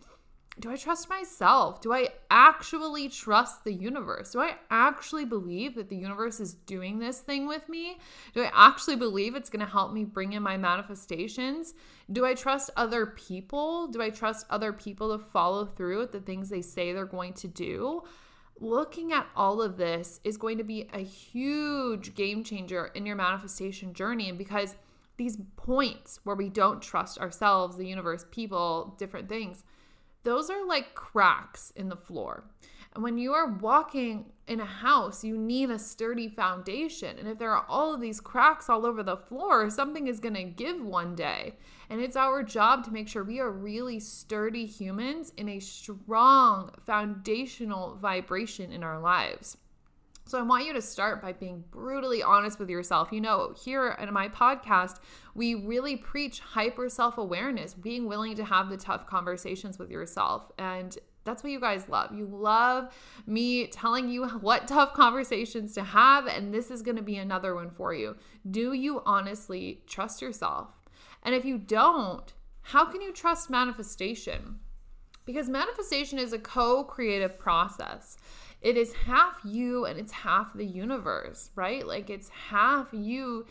do 0.60 0.70
I 0.70 0.76
trust 0.76 1.10
myself? 1.10 1.80
Do 1.80 1.94
I 1.94 2.10
actually 2.30 3.08
trust 3.08 3.64
the 3.64 3.74
universe? 3.74 4.32
Do 4.32 4.42
I 4.42 4.56
actually 4.70 5.24
believe 5.24 5.76
that 5.76 5.90
the 5.90 5.96
universe 5.96 6.40
is 6.40 6.54
doing 6.54 7.00
this 7.00 7.20
thing 7.20 7.48
with 7.48 7.70
me? 7.70 7.98
Do 8.34 8.44
I 8.44 8.52
actually 8.54 8.98
believe 8.98 9.36
it's 9.36 9.50
going 9.50 9.66
to 9.66 9.72
help 9.72 9.94
me 9.94 10.04
bring 10.04 10.34
in 10.34 10.44
my 10.44 10.58
manifestations? 10.58 11.74
Do 12.12 12.26
I 12.26 12.34
trust 12.34 12.72
other 12.76 13.06
people? 13.06 13.88
Do 13.88 14.02
I 14.02 14.10
trust 14.10 14.46
other 14.50 14.74
people 14.74 15.18
to 15.18 15.24
follow 15.24 15.66
through 15.66 16.00
with 16.00 16.12
the 16.12 16.20
things 16.20 16.50
they 16.50 16.62
say 16.62 16.92
they're 16.92 17.06
going 17.06 17.34
to 17.34 17.48
do? 17.48 18.04
Looking 18.60 19.14
at 19.14 19.28
all 19.38 19.62
of 19.62 19.78
this 19.78 20.20
is 20.26 20.36
going 20.36 20.58
to 20.58 20.66
be 20.66 20.90
a 20.94 21.00
huge 21.00 22.16
game 22.16 22.44
changer 22.44 22.88
in 22.88 23.06
your 23.06 23.16
manifestation 23.16 23.94
journey 23.94 24.34
because 24.34 24.76
these 25.16 25.38
points 25.56 26.20
where 26.24 26.36
we 26.36 26.50
don't 26.50 26.82
trust 26.82 27.18
ourselves, 27.20 27.78
the 27.78 27.88
universe, 27.88 28.26
people, 28.32 28.96
different 28.98 29.30
things, 29.30 29.64
those 30.30 30.50
are 30.50 30.66
like 30.66 30.94
cracks 30.94 31.74
in 31.76 31.90
the 31.90 31.96
floor. 31.96 32.44
And 32.94 33.04
when 33.04 33.18
you 33.18 33.34
are 33.34 33.52
walking 33.52 34.32
in 34.48 34.60
a 34.60 34.66
house, 34.66 35.24
you 35.24 35.38
need 35.38 35.70
a 35.70 35.80
sturdy 35.80 36.28
foundation. 36.28 37.18
And 37.18 37.28
if 37.28 37.38
there 37.38 37.52
are 37.52 37.66
all 37.70 37.94
of 37.94 38.02
these 38.02 38.20
cracks 38.20 38.70
all 38.70 38.86
over 38.86 39.04
the 39.04 39.18
floor, 39.18 39.70
something 39.70 40.08
is 40.08 40.20
going 40.20 40.34
to 40.36 40.44
give 40.44 40.84
one 40.84 41.16
day. 41.16 41.54
And 41.90 42.02
it's 42.02 42.16
our 42.16 42.44
job 42.44 42.84
to 42.86 42.92
make 42.92 43.08
sure 43.08 43.24
we 43.24 43.40
are 43.40 43.52
really 43.52 44.00
sturdy 44.00 44.66
humans 44.66 45.34
in 45.38 45.50
a 45.50 45.60
strong 45.60 46.72
foundational 46.86 47.96
vibration 47.96 48.72
in 48.72 48.84
our 48.84 49.00
lives. 49.00 49.58
So 50.30 50.38
I 50.38 50.44
want 50.44 50.68
you 50.68 50.74
to 50.74 50.82
start 50.84 51.24
by 51.24 51.34
being 51.34 51.64
brutally 51.72 52.22
honest 52.22 52.60
with 52.60 52.70
yourself. 52.70 53.12
You 53.12 53.20
know, 53.20 53.56
here 53.58 53.98
in 54.00 54.14
my 54.14 54.30
podcast, 54.30 55.00
we 55.34 55.56
really 55.56 55.96
preach 55.96 56.40
hyper 56.40 56.88
self 56.88 57.18
awareness, 57.18 57.74
being 57.74 58.06
willing 58.06 58.36
to 58.36 58.46
have 58.46 58.70
the 58.70 58.78
tough 58.78 59.08
conversations 59.08 59.80
with 59.80 59.90
yourself. 59.90 60.52
And 60.60 60.96
that's 61.24 61.42
what 61.42 61.52
you 61.52 61.60
guys 61.60 61.90
love. 61.90 62.14
You 62.14 62.28
love 62.28 62.94
me 63.26 63.66
telling 63.66 64.08
you 64.08 64.28
what 64.42 64.68
tough 64.68 64.94
conversations 64.94 65.74
to 65.74 65.84
have, 65.84 66.28
and 66.28 66.54
this 66.54 66.70
is 66.70 66.84
going 66.84 66.98
to 66.98 67.02
be 67.02 67.18
another 67.18 67.56
one 67.56 67.72
for 67.72 67.96
you. 67.96 68.16
Do 68.52 68.74
you 68.74 69.02
honestly 69.08 69.82
trust 69.88 70.22
yourself? 70.22 70.68
And 71.24 71.34
if 71.34 71.44
you 71.44 71.58
don't, 71.58 72.32
how 72.62 72.86
can 72.86 73.02
you 73.02 73.14
trust 73.14 73.50
manifestation? 73.50 74.60
Because 75.26 75.50
manifestation 75.50 76.20
is 76.20 76.34
a 76.34 76.40
co 76.40 76.84
creative 76.84 77.40
process 77.40 78.18
it 78.62 78.78
is 78.78 78.94
half 78.94 79.40
you 79.44 79.86
and 79.86 80.00
it's 80.00 80.12
half 80.12 80.54
the 80.54 80.66
universe, 80.66 81.52
right? 81.56 81.86
Like 81.86 82.10
it's 82.10 82.30
half 82.30 82.88
you 82.92 83.46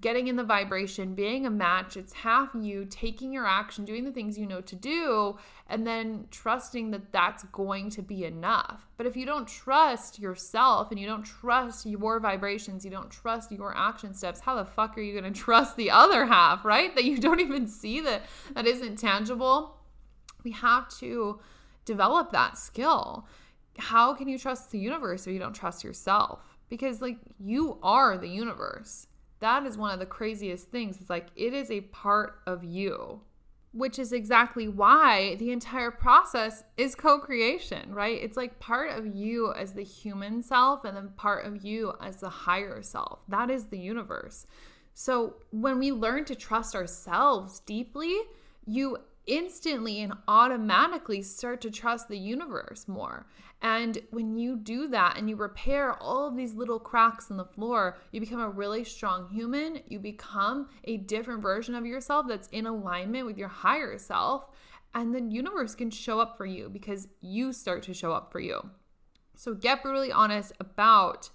getting 0.00 0.26
in 0.26 0.36
the 0.36 0.44
vibration, 0.44 1.14
being 1.14 1.46
a 1.46 1.50
match. 1.50 1.96
It's 1.96 2.12
half 2.12 2.50
you 2.54 2.86
taking 2.86 3.32
your 3.32 3.46
action, 3.46 3.84
doing 3.84 4.04
the 4.04 4.10
things 4.10 4.38
you 4.38 4.46
know 4.46 4.60
to 4.62 4.74
do, 4.74 5.36
and 5.68 5.86
then 5.86 6.26
trusting 6.30 6.90
that 6.90 7.12
that's 7.12 7.44
going 7.44 7.90
to 7.90 8.02
be 8.02 8.24
enough. 8.24 8.88
But 8.96 9.06
if 9.06 9.16
you 9.16 9.26
don't 9.26 9.46
trust 9.46 10.18
yourself 10.18 10.90
and 10.90 10.98
you 10.98 11.06
don't 11.06 11.22
trust 11.22 11.86
your 11.86 12.18
vibrations, 12.18 12.84
you 12.84 12.90
don't 12.90 13.10
trust 13.10 13.52
your 13.52 13.76
action 13.76 14.14
steps, 14.14 14.40
how 14.40 14.56
the 14.56 14.64
fuck 14.64 14.96
are 14.98 15.02
you 15.02 15.18
going 15.18 15.32
to 15.32 15.38
trust 15.38 15.76
the 15.76 15.90
other 15.90 16.26
half, 16.26 16.64
right? 16.64 16.94
That 16.94 17.04
you 17.04 17.18
don't 17.18 17.40
even 17.40 17.68
see 17.68 18.00
that 18.00 18.22
that 18.54 18.66
isn't 18.66 18.96
tangible. 18.96 19.76
We 20.42 20.52
have 20.52 20.88
to 20.98 21.40
develop 21.84 22.32
that 22.32 22.58
skill 22.58 23.26
how 23.78 24.14
can 24.14 24.28
you 24.28 24.38
trust 24.38 24.70
the 24.70 24.78
universe 24.78 25.26
if 25.26 25.32
you 25.32 25.38
don't 25.38 25.54
trust 25.54 25.84
yourself? 25.84 26.40
Because, 26.68 27.00
like, 27.00 27.18
you 27.38 27.78
are 27.82 28.18
the 28.18 28.28
universe. 28.28 29.06
That 29.40 29.64
is 29.64 29.76
one 29.76 29.92
of 29.92 30.00
the 30.00 30.06
craziest 30.06 30.70
things. 30.70 30.98
It's 31.00 31.10
like 31.10 31.28
it 31.36 31.52
is 31.52 31.70
a 31.70 31.82
part 31.82 32.40
of 32.46 32.64
you, 32.64 33.20
which 33.72 33.98
is 33.98 34.12
exactly 34.12 34.66
why 34.66 35.36
the 35.36 35.52
entire 35.52 35.90
process 35.90 36.64
is 36.76 36.94
co 36.94 37.18
creation, 37.18 37.94
right? 37.94 38.20
It's 38.20 38.36
like 38.36 38.58
part 38.58 38.90
of 38.90 39.14
you 39.14 39.52
as 39.52 39.74
the 39.74 39.84
human 39.84 40.42
self 40.42 40.84
and 40.84 40.96
then 40.96 41.10
part 41.16 41.44
of 41.44 41.64
you 41.64 41.94
as 42.00 42.16
the 42.16 42.30
higher 42.30 42.82
self. 42.82 43.20
That 43.28 43.50
is 43.50 43.66
the 43.66 43.78
universe. 43.78 44.46
So, 44.94 45.34
when 45.50 45.78
we 45.78 45.92
learn 45.92 46.24
to 46.24 46.34
trust 46.34 46.74
ourselves 46.74 47.60
deeply, 47.60 48.16
you 48.64 48.96
instantly 49.26 50.00
and 50.00 50.14
automatically 50.28 51.22
start 51.22 51.60
to 51.62 51.70
trust 51.70 52.08
the 52.08 52.18
universe 52.18 52.86
more. 52.88 53.26
And 53.62 53.98
when 54.10 54.36
you 54.36 54.56
do 54.56 54.88
that 54.88 55.16
and 55.16 55.28
you 55.28 55.36
repair 55.36 55.94
all 55.94 56.28
of 56.28 56.36
these 56.36 56.54
little 56.54 56.78
cracks 56.78 57.30
in 57.30 57.36
the 57.36 57.44
floor, 57.44 57.96
you 58.12 58.20
become 58.20 58.40
a 58.40 58.50
really 58.50 58.84
strong 58.84 59.28
human. 59.28 59.80
You 59.88 59.98
become 59.98 60.68
a 60.84 60.98
different 60.98 61.42
version 61.42 61.74
of 61.74 61.86
yourself 61.86 62.26
that's 62.28 62.48
in 62.48 62.66
alignment 62.66 63.26
with 63.26 63.38
your 63.38 63.48
higher 63.48 63.98
self. 63.98 64.46
And 64.94 65.14
the 65.14 65.22
universe 65.22 65.74
can 65.74 65.90
show 65.90 66.20
up 66.20 66.36
for 66.36 66.46
you 66.46 66.68
because 66.68 67.08
you 67.20 67.52
start 67.52 67.82
to 67.84 67.94
show 67.94 68.12
up 68.12 68.30
for 68.30 68.40
you. 68.40 68.70
So 69.34 69.54
get 69.54 69.82
brutally 69.82 70.12
honest 70.12 70.52
about 70.60 71.30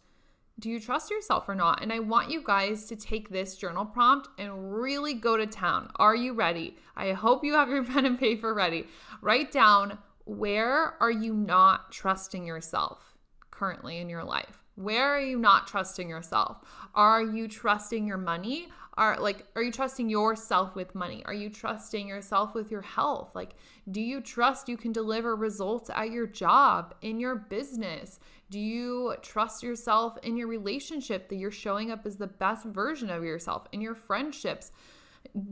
do 0.59 0.69
you 0.69 0.79
trust 0.79 1.09
yourself 1.09 1.49
or 1.49 1.55
not? 1.55 1.81
And 1.81 1.91
I 1.91 1.99
want 1.99 2.29
you 2.29 2.43
guys 2.43 2.85
to 2.85 2.95
take 2.95 3.29
this 3.29 3.55
journal 3.55 3.85
prompt 3.85 4.29
and 4.37 4.73
really 4.79 5.13
go 5.13 5.37
to 5.37 5.47
town. 5.47 5.91
Are 5.95 6.15
you 6.15 6.33
ready? 6.33 6.77
I 6.95 7.13
hope 7.13 7.43
you 7.43 7.53
have 7.53 7.69
your 7.69 7.83
pen 7.85 8.05
and 8.05 8.19
paper 8.19 8.53
ready. 8.53 8.87
Write 9.21 9.51
down 9.51 9.97
where 10.25 10.95
are 11.01 11.11
you 11.11 11.33
not 11.33 11.91
trusting 11.91 12.45
yourself 12.45 13.17
currently 13.49 13.97
in 13.97 14.09
your 14.09 14.23
life? 14.23 14.61
Where 14.75 15.09
are 15.09 15.19
you 15.19 15.37
not 15.37 15.67
trusting 15.67 16.09
yourself? 16.09 16.57
Are 16.95 17.21
you 17.21 17.47
trusting 17.47 18.07
your 18.07 18.17
money? 18.17 18.69
Are 18.97 19.17
like 19.19 19.45
are 19.55 19.63
you 19.63 19.71
trusting 19.71 20.09
yourself 20.09 20.75
with 20.75 20.93
money? 20.93 21.23
Are 21.25 21.33
you 21.33 21.49
trusting 21.49 22.07
yourself 22.07 22.53
with 22.53 22.69
your 22.69 22.81
health? 22.81 23.31
Like 23.33 23.55
do 23.89 24.01
you 24.01 24.19
trust 24.21 24.67
you 24.67 24.77
can 24.77 24.91
deliver 24.91 25.35
results 25.35 25.89
at 25.89 26.11
your 26.11 26.27
job, 26.27 26.93
in 27.01 27.19
your 27.19 27.35
business? 27.35 28.19
Do 28.49 28.59
you 28.59 29.15
trust 29.21 29.63
yourself 29.63 30.17
in 30.23 30.35
your 30.35 30.47
relationship 30.47 31.29
that 31.29 31.37
you're 31.37 31.51
showing 31.51 31.89
up 31.89 32.05
as 32.05 32.17
the 32.17 32.27
best 32.27 32.65
version 32.65 33.09
of 33.09 33.23
yourself 33.23 33.65
in 33.71 33.79
your 33.81 33.95
friendships? 33.95 34.71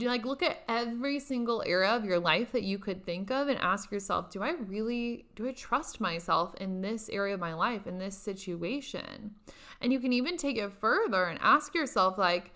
like 0.02 0.26
look 0.26 0.44
at 0.44 0.64
every 0.68 1.20
single 1.20 1.64
area 1.66 1.90
of 1.90 2.04
your 2.04 2.20
life 2.20 2.52
that 2.52 2.64
you 2.64 2.78
could 2.78 3.06
think 3.06 3.32
of 3.32 3.48
and 3.48 3.58
ask 3.60 3.92
yourself 3.92 4.30
do 4.30 4.42
i 4.42 4.52
really 4.68 5.26
do 5.36 5.48
i 5.48 5.52
trust 5.52 6.02
myself 6.02 6.54
in 6.56 6.82
this 6.82 7.08
area 7.10 7.36
of 7.36 7.40
my 7.40 7.54
life 7.54 7.88
in 7.88 7.98
this 7.98 8.18
situation 8.18 9.34
and 9.80 9.94
you 9.94 10.00
can 10.00 10.12
even 10.12 10.38
take 10.38 10.58
it 10.58 10.72
further 10.80 11.26
and 11.26 11.40
ask 11.42 11.74
yourself 11.74 12.18
like 12.18 12.52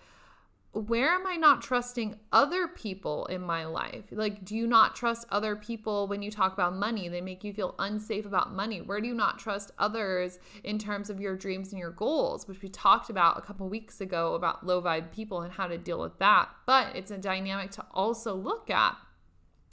where 0.74 1.10
am 1.10 1.24
I 1.24 1.36
not 1.36 1.62
trusting 1.62 2.16
other 2.32 2.66
people 2.66 3.26
in 3.26 3.40
my 3.40 3.64
life? 3.64 4.06
Like, 4.10 4.44
do 4.44 4.56
you 4.56 4.66
not 4.66 4.96
trust 4.96 5.24
other 5.30 5.54
people 5.54 6.08
when 6.08 6.20
you 6.20 6.32
talk 6.32 6.52
about 6.52 6.74
money? 6.74 7.08
They 7.08 7.20
make 7.20 7.44
you 7.44 7.52
feel 7.52 7.76
unsafe 7.78 8.26
about 8.26 8.52
money. 8.52 8.80
Where 8.80 9.00
do 9.00 9.06
you 9.06 9.14
not 9.14 9.38
trust 9.38 9.70
others 9.78 10.40
in 10.64 10.78
terms 10.78 11.10
of 11.10 11.20
your 11.20 11.36
dreams 11.36 11.70
and 11.70 11.78
your 11.78 11.92
goals, 11.92 12.48
which 12.48 12.60
we 12.60 12.68
talked 12.68 13.08
about 13.08 13.38
a 13.38 13.42
couple 13.42 13.68
weeks 13.68 14.00
ago 14.00 14.34
about 14.34 14.66
low 14.66 14.82
vibe 14.82 15.12
people 15.12 15.42
and 15.42 15.52
how 15.52 15.68
to 15.68 15.78
deal 15.78 16.00
with 16.00 16.18
that? 16.18 16.48
But 16.66 16.96
it's 16.96 17.12
a 17.12 17.18
dynamic 17.18 17.70
to 17.72 17.84
also 17.92 18.34
look 18.34 18.68
at 18.68 18.96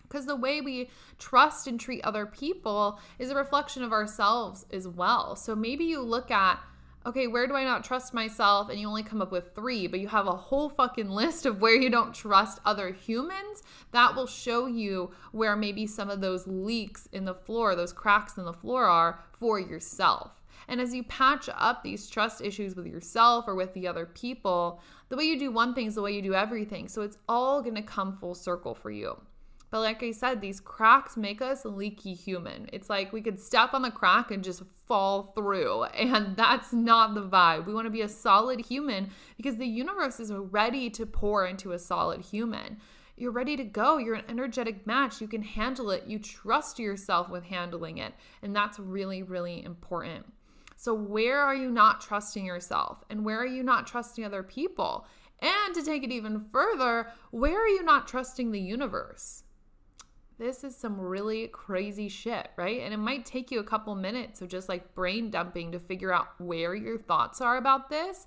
because 0.03 0.25
the 0.25 0.35
way 0.35 0.59
we 0.59 0.89
trust 1.17 1.67
and 1.67 1.79
treat 1.79 2.03
other 2.03 2.25
people 2.25 2.99
is 3.17 3.31
a 3.31 3.35
reflection 3.35 3.81
of 3.81 3.93
ourselves 3.93 4.65
as 4.71 4.87
well. 4.87 5.37
So 5.37 5.55
maybe 5.55 5.85
you 5.85 6.01
look 6.01 6.29
at 6.29 6.59
okay, 7.05 7.27
where 7.27 7.47
do 7.47 7.55
I 7.55 7.63
not 7.63 7.83
trust 7.83 8.13
myself? 8.13 8.69
And 8.69 8.79
you 8.79 8.87
only 8.87 9.03
come 9.03 9.21
up 9.21 9.31
with 9.31 9.55
three, 9.55 9.87
but 9.87 9.99
you 9.99 10.07
have 10.07 10.27
a 10.27 10.31
whole 10.31 10.69
fucking 10.69 11.09
list 11.21 11.45
of 11.45 11.61
where 11.61 11.75
you 11.75 11.89
don't 11.89 12.13
trust 12.13 12.59
other 12.65 12.91
humans. 12.91 13.63
That 13.91 14.15
will 14.15 14.27
show 14.27 14.67
you 14.67 15.11
where 15.31 15.55
maybe 15.55 15.87
some 15.87 16.09
of 16.09 16.21
those 16.21 16.47
leaks 16.47 17.07
in 17.11 17.25
the 17.25 17.33
floor, 17.33 17.75
those 17.75 17.93
cracks 17.93 18.37
in 18.37 18.45
the 18.45 18.53
floor 18.53 18.85
are 18.85 19.23
for 19.31 19.59
yourself. 19.59 20.41
And 20.67 20.79
as 20.79 20.93
you 20.93 21.03
patch 21.03 21.49
up 21.53 21.83
these 21.83 22.07
trust 22.07 22.41
issues 22.41 22.75
with 22.75 22.85
yourself 22.85 23.45
or 23.47 23.55
with 23.55 23.73
the 23.73 23.87
other 23.87 24.05
people, 24.05 24.79
the 25.09 25.17
way 25.17 25.25
you 25.25 25.37
do 25.37 25.51
one 25.51 25.73
thing 25.73 25.87
is 25.87 25.95
the 25.95 26.01
way 26.01 26.13
you 26.13 26.21
do 26.21 26.33
everything. 26.33 26.87
So 26.87 27.01
it's 27.01 27.17
all 27.27 27.61
gonna 27.61 27.81
come 27.81 28.13
full 28.13 28.35
circle 28.35 28.75
for 28.75 28.91
you. 28.91 29.19
But 29.71 29.79
like 29.79 30.03
I 30.03 30.11
said, 30.11 30.41
these 30.41 30.59
cracks 30.59 31.15
make 31.15 31.41
us 31.41 31.63
leaky 31.63 32.13
human. 32.13 32.69
It's 32.73 32.89
like 32.89 33.13
we 33.13 33.21
could 33.21 33.39
step 33.39 33.73
on 33.73 33.83
the 33.83 33.89
crack 33.89 34.29
and 34.29 34.43
just 34.43 34.63
fall 34.85 35.31
through. 35.33 35.85
And 35.93 36.35
that's 36.35 36.73
not 36.73 37.15
the 37.15 37.23
vibe. 37.23 37.65
We 37.65 37.73
want 37.73 37.85
to 37.85 37.91
be 37.91 38.01
a 38.01 38.09
solid 38.09 38.59
human 38.59 39.11
because 39.37 39.55
the 39.55 39.65
universe 39.65 40.19
is 40.19 40.33
ready 40.33 40.89
to 40.89 41.05
pour 41.05 41.45
into 41.45 41.71
a 41.71 41.79
solid 41.79 42.19
human. 42.19 42.79
You're 43.15 43.31
ready 43.31 43.55
to 43.55 43.63
go. 43.63 43.97
You're 43.97 44.15
an 44.15 44.25
energetic 44.27 44.85
match. 44.85 45.21
You 45.21 45.27
can 45.27 45.43
handle 45.43 45.91
it. 45.91 46.03
You 46.05 46.19
trust 46.19 46.77
yourself 46.77 47.29
with 47.29 47.45
handling 47.45 47.97
it. 47.97 48.13
And 48.41 48.53
that's 48.53 48.77
really, 48.77 49.23
really 49.23 49.63
important. 49.63 50.25
So, 50.75 50.93
where 50.93 51.39
are 51.39 51.55
you 51.55 51.69
not 51.71 52.01
trusting 52.01 52.45
yourself? 52.45 53.03
And 53.09 53.23
where 53.23 53.39
are 53.39 53.45
you 53.45 53.63
not 53.63 53.87
trusting 53.87 54.25
other 54.25 54.43
people? 54.43 55.05
And 55.39 55.73
to 55.75 55.83
take 55.83 56.03
it 56.03 56.11
even 56.11 56.45
further, 56.51 57.07
where 57.29 57.63
are 57.63 57.67
you 57.67 57.83
not 57.83 58.07
trusting 58.07 58.51
the 58.51 58.59
universe? 58.59 59.43
This 60.41 60.63
is 60.63 60.75
some 60.75 60.99
really 60.99 61.45
crazy 61.49 62.09
shit, 62.09 62.49
right? 62.57 62.81
And 62.81 62.95
it 62.95 62.97
might 62.97 63.27
take 63.27 63.51
you 63.51 63.59
a 63.59 63.63
couple 63.63 63.93
minutes 63.93 64.41
of 64.41 64.49
just 64.49 64.67
like 64.67 64.95
brain 64.95 65.29
dumping 65.29 65.71
to 65.71 65.79
figure 65.79 66.11
out 66.11 66.29
where 66.39 66.73
your 66.73 66.97
thoughts 66.97 67.41
are 67.41 67.57
about 67.57 67.91
this. 67.91 68.25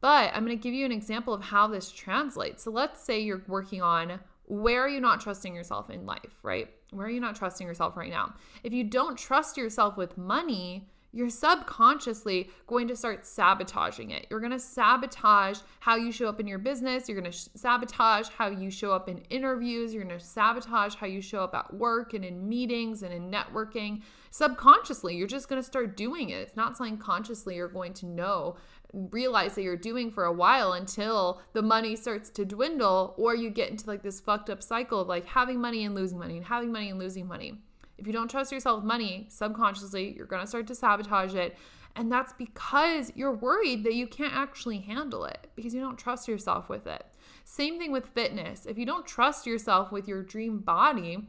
But 0.00 0.32
I'm 0.34 0.44
going 0.44 0.58
to 0.58 0.60
give 0.60 0.74
you 0.74 0.84
an 0.84 0.90
example 0.90 1.32
of 1.32 1.42
how 1.42 1.68
this 1.68 1.92
translates. 1.92 2.64
So 2.64 2.72
let's 2.72 3.00
say 3.00 3.20
you're 3.20 3.44
working 3.46 3.80
on 3.80 4.18
where 4.46 4.80
are 4.80 4.88
you 4.88 5.00
not 5.00 5.20
trusting 5.20 5.54
yourself 5.54 5.88
in 5.88 6.04
life, 6.04 6.40
right? 6.42 6.68
Where 6.90 7.06
are 7.06 7.10
you 7.10 7.20
not 7.20 7.36
trusting 7.36 7.64
yourself 7.64 7.96
right 7.96 8.10
now? 8.10 8.34
If 8.64 8.72
you 8.72 8.82
don't 8.82 9.16
trust 9.16 9.56
yourself 9.56 9.96
with 9.96 10.18
money, 10.18 10.88
you're 11.12 11.30
subconsciously 11.30 12.50
going 12.66 12.88
to 12.88 12.96
start 12.96 13.24
sabotaging 13.24 14.10
it. 14.10 14.26
You're 14.30 14.40
going 14.40 14.52
to 14.52 14.58
sabotage 14.58 15.60
how 15.80 15.96
you 15.96 16.12
show 16.12 16.28
up 16.28 16.40
in 16.40 16.46
your 16.46 16.58
business. 16.58 17.08
You're 17.08 17.18
going 17.18 17.30
to 17.30 17.36
sh- 17.36 17.48
sabotage 17.54 18.28
how 18.28 18.48
you 18.48 18.70
show 18.70 18.92
up 18.92 19.08
in 19.08 19.18
interviews. 19.30 19.94
You're 19.94 20.04
going 20.04 20.18
to 20.18 20.24
sabotage 20.24 20.94
how 20.94 21.06
you 21.06 21.20
show 21.20 21.42
up 21.42 21.54
at 21.54 21.72
work 21.72 22.12
and 22.14 22.24
in 22.24 22.48
meetings 22.48 23.02
and 23.02 23.14
in 23.14 23.30
networking. 23.30 24.02
Subconsciously, 24.30 25.16
you're 25.16 25.26
just 25.26 25.48
going 25.48 25.60
to 25.60 25.66
start 25.66 25.96
doing 25.96 26.30
it. 26.30 26.40
It's 26.40 26.56
not 26.56 26.76
something 26.76 26.98
consciously 26.98 27.56
you're 27.56 27.68
going 27.68 27.94
to 27.94 28.06
know, 28.06 28.56
realize 28.92 29.54
that 29.54 29.62
you're 29.62 29.76
doing 29.76 30.10
for 30.10 30.24
a 30.24 30.32
while 30.32 30.74
until 30.74 31.40
the 31.54 31.62
money 31.62 31.96
starts 31.96 32.28
to 32.30 32.44
dwindle 32.44 33.14
or 33.16 33.34
you 33.34 33.48
get 33.48 33.70
into 33.70 33.86
like 33.86 34.02
this 34.02 34.20
fucked 34.20 34.50
up 34.50 34.62
cycle 34.62 35.00
of 35.00 35.08
like 35.08 35.24
having 35.26 35.60
money 35.60 35.84
and 35.84 35.94
losing 35.94 36.18
money 36.18 36.36
and 36.36 36.46
having 36.46 36.70
money 36.70 36.90
and 36.90 36.98
losing 36.98 37.26
money. 37.26 37.62
If 37.98 38.06
you 38.06 38.12
don't 38.12 38.30
trust 38.30 38.52
yourself 38.52 38.78
with 38.78 38.86
money, 38.86 39.26
subconsciously, 39.28 40.14
you're 40.16 40.26
going 40.26 40.42
to 40.42 40.46
start 40.46 40.66
to 40.68 40.74
sabotage 40.74 41.34
it. 41.34 41.56
And 41.94 42.12
that's 42.12 42.34
because 42.34 43.10
you're 43.14 43.34
worried 43.34 43.84
that 43.84 43.94
you 43.94 44.06
can't 44.06 44.34
actually 44.34 44.78
handle 44.78 45.24
it 45.24 45.48
because 45.56 45.74
you 45.74 45.80
don't 45.80 45.98
trust 45.98 46.28
yourself 46.28 46.68
with 46.68 46.86
it. 46.86 47.06
Same 47.44 47.78
thing 47.78 47.90
with 47.90 48.08
fitness. 48.08 48.66
If 48.66 48.76
you 48.76 48.84
don't 48.84 49.06
trust 49.06 49.46
yourself 49.46 49.92
with 49.92 50.06
your 50.06 50.22
dream 50.22 50.58
body, 50.58 51.28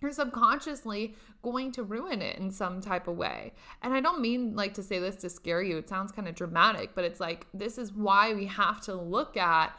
you're 0.00 0.12
subconsciously 0.12 1.16
going 1.42 1.72
to 1.72 1.82
ruin 1.82 2.22
it 2.22 2.38
in 2.38 2.50
some 2.50 2.80
type 2.80 3.08
of 3.08 3.16
way. 3.16 3.52
And 3.82 3.94
I 3.94 4.00
don't 4.00 4.20
mean 4.20 4.54
like 4.54 4.74
to 4.74 4.82
say 4.82 4.98
this 4.98 5.16
to 5.16 5.30
scare 5.30 5.62
you. 5.62 5.78
It 5.78 5.88
sounds 5.88 6.12
kind 6.12 6.28
of 6.28 6.34
dramatic, 6.34 6.94
but 6.94 7.04
it's 7.04 7.20
like 7.20 7.46
this 7.52 7.78
is 7.78 7.92
why 7.92 8.34
we 8.34 8.46
have 8.46 8.80
to 8.82 8.94
look 8.94 9.36
at 9.36 9.76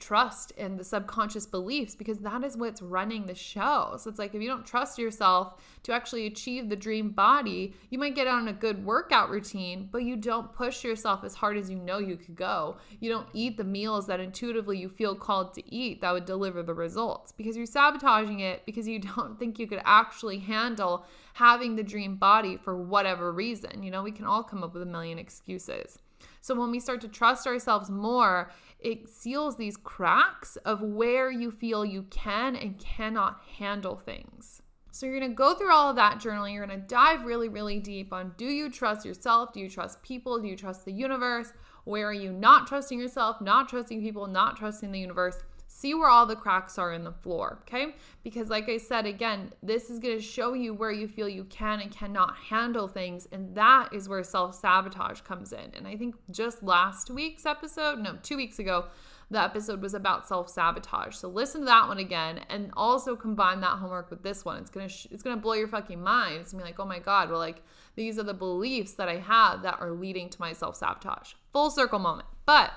trust 0.00 0.52
and 0.58 0.78
the 0.78 0.84
subconscious 0.84 1.46
beliefs 1.46 1.94
because 1.94 2.18
that 2.18 2.42
is 2.42 2.56
what's 2.56 2.82
running 2.82 3.26
the 3.26 3.34
show. 3.34 3.96
So 3.98 4.10
it's 4.10 4.18
like 4.18 4.34
if 4.34 4.42
you 4.42 4.48
don't 4.48 4.66
trust 4.66 4.98
yourself 4.98 5.62
to 5.82 5.92
actually 5.92 6.26
achieve 6.26 6.68
the 6.68 6.76
dream 6.76 7.10
body, 7.10 7.74
you 7.90 7.98
might 7.98 8.14
get 8.14 8.26
on 8.26 8.48
a 8.48 8.52
good 8.52 8.84
workout 8.84 9.30
routine, 9.30 9.88
but 9.92 10.02
you 10.02 10.16
don't 10.16 10.52
push 10.52 10.82
yourself 10.82 11.22
as 11.24 11.34
hard 11.34 11.56
as 11.56 11.70
you 11.70 11.78
know 11.78 11.98
you 11.98 12.16
could 12.16 12.36
go. 12.36 12.76
You 13.00 13.10
don't 13.10 13.28
eat 13.32 13.56
the 13.56 13.64
meals 13.64 14.06
that 14.06 14.20
intuitively 14.20 14.78
you 14.78 14.88
feel 14.88 15.14
called 15.14 15.54
to 15.54 15.74
eat 15.74 16.00
that 16.00 16.12
would 16.12 16.24
deliver 16.24 16.62
the 16.62 16.74
results 16.74 17.32
because 17.32 17.56
you're 17.56 17.66
sabotaging 17.66 18.40
it 18.40 18.64
because 18.66 18.88
you 18.88 18.98
don't 19.16 19.38
think 19.38 19.58
you 19.58 19.66
could 19.66 19.82
actually 19.84 20.38
handle 20.38 21.04
having 21.34 21.76
the 21.76 21.82
dream 21.82 22.16
body 22.16 22.56
for 22.56 22.76
whatever 22.76 23.32
reason. 23.32 23.82
You 23.82 23.90
know, 23.90 24.02
we 24.02 24.12
can 24.12 24.24
all 24.24 24.42
come 24.42 24.64
up 24.64 24.74
with 24.74 24.82
a 24.82 24.86
million 24.86 25.18
excuses. 25.18 25.98
So 26.40 26.54
when 26.54 26.70
we 26.70 26.80
start 26.80 27.00
to 27.02 27.08
trust 27.08 27.46
ourselves 27.46 27.90
more, 27.90 28.50
it 28.78 29.08
seals 29.08 29.56
these 29.56 29.76
cracks 29.76 30.56
of 30.56 30.80
where 30.80 31.30
you 31.30 31.50
feel 31.50 31.84
you 31.84 32.04
can 32.04 32.56
and 32.56 32.78
cannot 32.78 33.40
handle 33.58 33.96
things. 33.96 34.62
So 34.92 35.06
you're 35.06 35.18
going 35.18 35.30
to 35.30 35.36
go 35.36 35.54
through 35.54 35.72
all 35.72 35.90
of 35.90 35.96
that 35.96 36.18
journaling. 36.18 36.54
You're 36.54 36.66
going 36.66 36.80
to 36.80 36.86
dive 36.86 37.24
really, 37.24 37.48
really 37.48 37.78
deep 37.78 38.12
on 38.12 38.32
do 38.36 38.46
you 38.46 38.70
trust 38.70 39.06
yourself? 39.06 39.52
Do 39.52 39.60
you 39.60 39.68
trust 39.68 40.02
people? 40.02 40.40
Do 40.40 40.48
you 40.48 40.56
trust 40.56 40.84
the 40.84 40.92
universe? 40.92 41.52
Where 41.84 42.08
are 42.08 42.12
you 42.12 42.32
not 42.32 42.66
trusting 42.66 42.98
yourself, 42.98 43.40
not 43.40 43.68
trusting 43.68 44.00
people, 44.00 44.26
not 44.26 44.56
trusting 44.56 44.92
the 44.92 44.98
universe? 44.98 45.38
See 45.72 45.94
where 45.94 46.08
all 46.08 46.26
the 46.26 46.34
cracks 46.34 46.78
are 46.78 46.92
in 46.92 47.04
the 47.04 47.12
floor, 47.12 47.60
okay? 47.62 47.94
Because, 48.24 48.48
like 48.48 48.68
I 48.68 48.76
said, 48.76 49.06
again, 49.06 49.52
this 49.62 49.88
is 49.88 50.00
gonna 50.00 50.20
show 50.20 50.52
you 50.52 50.74
where 50.74 50.90
you 50.90 51.06
feel 51.06 51.28
you 51.28 51.44
can 51.44 51.80
and 51.80 51.92
cannot 51.92 52.36
handle 52.36 52.88
things. 52.88 53.28
And 53.30 53.54
that 53.54 53.94
is 53.94 54.08
where 54.08 54.24
self 54.24 54.56
sabotage 54.56 55.20
comes 55.20 55.52
in. 55.52 55.72
And 55.76 55.86
I 55.86 55.96
think 55.96 56.16
just 56.28 56.64
last 56.64 57.08
week's 57.08 57.46
episode, 57.46 58.00
no, 58.00 58.18
two 58.20 58.36
weeks 58.36 58.58
ago, 58.58 58.86
the 59.30 59.40
episode 59.40 59.80
was 59.80 59.94
about 59.94 60.26
self-sabotage. 60.26 61.14
So 61.14 61.28
listen 61.28 61.60
to 61.60 61.66
that 61.66 61.86
one 61.86 61.98
again 61.98 62.40
and 62.50 62.72
also 62.76 63.14
combine 63.14 63.60
that 63.60 63.78
homework 63.78 64.10
with 64.10 64.24
this 64.24 64.44
one. 64.44 64.58
It's 64.58 64.70
going 64.70 64.88
to 64.88 64.92
sh- 64.92 65.06
it's 65.12 65.22
going 65.22 65.36
to 65.36 65.40
blow 65.40 65.52
your 65.52 65.68
fucking 65.68 66.02
mind. 66.02 66.40
It's 66.40 66.50
going 66.52 66.64
to 66.64 66.64
be 66.64 66.70
like, 66.72 66.80
"Oh 66.80 66.84
my 66.84 66.98
god, 66.98 67.30
well 67.30 67.38
like 67.38 67.62
these 67.94 68.18
are 68.18 68.24
the 68.24 68.34
beliefs 68.34 68.94
that 68.94 69.08
I 69.08 69.18
have 69.18 69.62
that 69.62 69.80
are 69.80 69.92
leading 69.92 70.30
to 70.30 70.40
my 70.40 70.52
self-sabotage." 70.52 71.34
Full 71.52 71.70
circle 71.70 72.00
moment. 72.00 72.26
But 72.44 72.72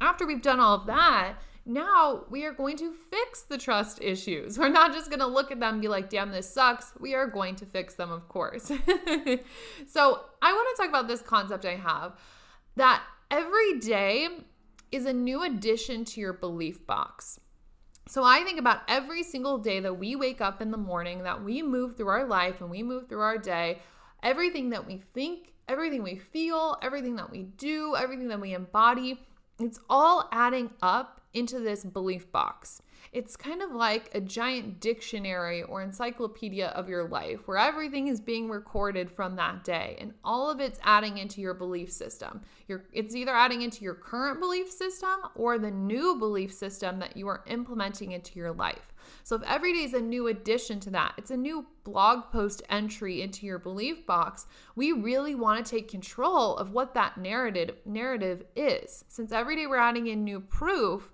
after 0.00 0.26
we've 0.26 0.40
done 0.40 0.60
all 0.60 0.76
of 0.76 0.86
that, 0.86 1.34
now 1.68 2.24
we 2.30 2.44
are 2.46 2.52
going 2.52 2.76
to 2.78 2.92
fix 2.92 3.42
the 3.42 3.58
trust 3.58 4.00
issues. 4.02 4.58
We're 4.58 4.70
not 4.70 4.92
just 4.92 5.10
going 5.10 5.20
to 5.20 5.26
look 5.26 5.52
at 5.52 5.60
them 5.60 5.74
and 5.74 5.82
be 5.82 5.88
like, 5.88 6.08
damn, 6.08 6.32
this 6.32 6.48
sucks. 6.48 6.92
We 6.98 7.14
are 7.14 7.26
going 7.26 7.56
to 7.56 7.66
fix 7.66 7.94
them, 7.94 8.10
of 8.10 8.28
course. 8.28 8.64
so, 9.86 10.20
I 10.42 10.52
want 10.52 10.76
to 10.76 10.82
talk 10.82 10.88
about 10.88 11.08
this 11.08 11.20
concept 11.20 11.64
I 11.64 11.76
have 11.76 12.18
that 12.76 13.02
every 13.30 13.78
day 13.80 14.28
is 14.90 15.04
a 15.04 15.12
new 15.12 15.42
addition 15.42 16.04
to 16.06 16.20
your 16.20 16.32
belief 16.32 16.86
box. 16.86 17.38
So, 18.08 18.24
I 18.24 18.42
think 18.44 18.58
about 18.58 18.80
every 18.88 19.22
single 19.22 19.58
day 19.58 19.80
that 19.80 19.98
we 19.98 20.16
wake 20.16 20.40
up 20.40 20.62
in 20.62 20.70
the 20.70 20.78
morning, 20.78 21.24
that 21.24 21.44
we 21.44 21.60
move 21.62 21.96
through 21.96 22.08
our 22.08 22.24
life 22.24 22.62
and 22.62 22.70
we 22.70 22.82
move 22.82 23.08
through 23.08 23.20
our 23.20 23.36
day, 23.36 23.80
everything 24.22 24.70
that 24.70 24.86
we 24.86 25.02
think, 25.12 25.52
everything 25.68 26.02
we 26.02 26.16
feel, 26.16 26.78
everything 26.80 27.16
that 27.16 27.30
we 27.30 27.42
do, 27.42 27.94
everything 27.94 28.28
that 28.28 28.40
we 28.40 28.54
embody, 28.54 29.20
it's 29.60 29.80
all 29.90 30.28
adding 30.32 30.70
up 30.80 31.17
into 31.34 31.58
this 31.60 31.84
belief 31.84 32.30
box. 32.32 32.82
It's 33.12 33.36
kind 33.36 33.62
of 33.62 33.72
like 33.72 34.10
a 34.14 34.20
giant 34.20 34.80
dictionary 34.80 35.62
or 35.62 35.82
encyclopedia 35.82 36.68
of 36.68 36.88
your 36.88 37.08
life 37.08 37.46
where 37.46 37.56
everything 37.56 38.08
is 38.08 38.20
being 38.20 38.50
recorded 38.50 39.10
from 39.10 39.36
that 39.36 39.64
day 39.64 39.96
and 40.00 40.12
all 40.24 40.50
of 40.50 40.60
it's 40.60 40.80
adding 40.82 41.18
into 41.18 41.40
your 41.40 41.54
belief 41.54 41.90
system. 41.90 42.40
It's 42.92 43.14
either 43.14 43.34
adding 43.34 43.62
into 43.62 43.84
your 43.84 43.94
current 43.94 44.40
belief 44.40 44.70
system 44.70 45.16
or 45.34 45.58
the 45.58 45.70
new 45.70 46.16
belief 46.16 46.52
system 46.52 46.98
that 46.98 47.16
you 47.16 47.28
are 47.28 47.44
implementing 47.46 48.12
into 48.12 48.38
your 48.38 48.52
life. 48.52 48.92
So 49.22 49.36
if 49.36 49.42
every 49.44 49.72
day 49.72 49.84
is 49.84 49.94
a 49.94 50.00
new 50.00 50.26
addition 50.26 50.80
to 50.80 50.90
that, 50.90 51.14
it's 51.16 51.30
a 51.30 51.36
new 51.36 51.66
blog 51.84 52.30
post 52.30 52.62
entry 52.68 53.22
into 53.22 53.46
your 53.46 53.58
belief 53.58 54.04
box, 54.06 54.46
we 54.76 54.92
really 54.92 55.34
want 55.34 55.64
to 55.64 55.70
take 55.70 55.88
control 55.88 56.56
of 56.56 56.72
what 56.72 56.92
that 56.94 57.16
narrative 57.16 57.76
narrative 57.86 58.44
is. 58.54 59.04
Since 59.08 59.32
every 59.32 59.56
day 59.56 59.66
we're 59.66 59.78
adding 59.78 60.08
in 60.08 60.24
new 60.24 60.40
proof, 60.40 61.10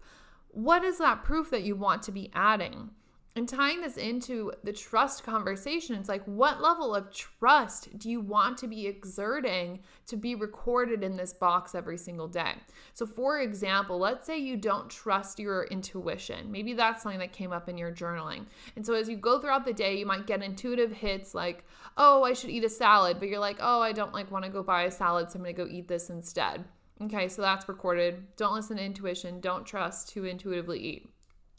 what 0.55 0.85
is 0.85 0.99
that 0.99 1.25
proof 1.25 1.51
that 1.51 1.65
you 1.65 1.77
want 1.77 2.03
to 2.05 2.13
be 2.13 2.31
adding? 2.35 2.91
And 3.37 3.49
tying 3.49 3.81
this 3.81 3.97
into 3.97 4.53
the 4.63 4.73
trust 4.73 5.25
conversation, 5.25 5.97
it's 5.97 6.09
like, 6.09 6.23
what 6.25 6.63
level 6.63 6.95
of 6.95 7.13
trust 7.13 7.99
do 7.99 8.09
you 8.09 8.21
want 8.21 8.59
to 8.59 8.69
be 8.69 8.87
exerting 8.87 9.81
to 10.07 10.17
be 10.17 10.37
recorded 10.37 11.03
in 11.03 11.17
this 11.17 11.33
box 11.33 11.75
every 11.75 11.99
single 11.99 12.29
day? 12.29 12.53
So, 12.93 13.07
for 13.07 13.41
example, 13.41 13.99
let's 13.99 14.25
say 14.25 14.39
you 14.39 14.57
don't 14.57 14.89
trust 14.89 15.41
your 15.41 15.65
intuition. 15.65 16.53
Maybe 16.53 16.75
that's 16.75 17.03
something 17.03 17.19
that 17.19 17.33
came 17.33 17.53
up 17.53 17.69
in 17.69 17.77
your 17.77 17.91
journaling. 17.91 18.47
And 18.77 18.87
so, 18.87 18.95
as 18.95 19.09
you 19.09 19.17
go 19.17 19.41
throughout 19.41 19.65
the 19.65 19.73
day, 19.73 19.99
you 19.99 20.07
might 20.07 20.29
get 20.29 20.41
intuitive 20.41 20.93
hits 20.93 21.35
like, 21.35 21.65
oh, 21.97 22.23
I 22.23 22.35
should 22.35 22.51
eat 22.51 22.63
a 22.63 22.69
salad, 22.69 23.19
but 23.19 23.27
you're 23.27 23.41
like, 23.41 23.59
oh, 23.59 23.81
I 23.81 23.91
don't 23.91 24.15
like 24.15 24.31
want 24.31 24.45
to 24.45 24.51
go 24.51 24.63
buy 24.63 24.85
a 24.85 24.93
salad, 24.93 25.33
so 25.33 25.39
I'm 25.39 25.43
going 25.43 25.57
to 25.57 25.65
go 25.65 25.69
eat 25.69 25.89
this 25.89 26.09
instead. 26.09 26.65
Okay, 27.03 27.29
so 27.29 27.43
that's 27.43 27.69
recorded. 27.69 28.37
Don't 28.37 28.55
listen 28.55 28.77
to 28.77 28.85
intuition. 28.85 29.41
Don't 29.41 29.67
trust 29.67 30.11
to 30.11 30.25
intuitively 30.25 30.79
eat. 30.79 31.09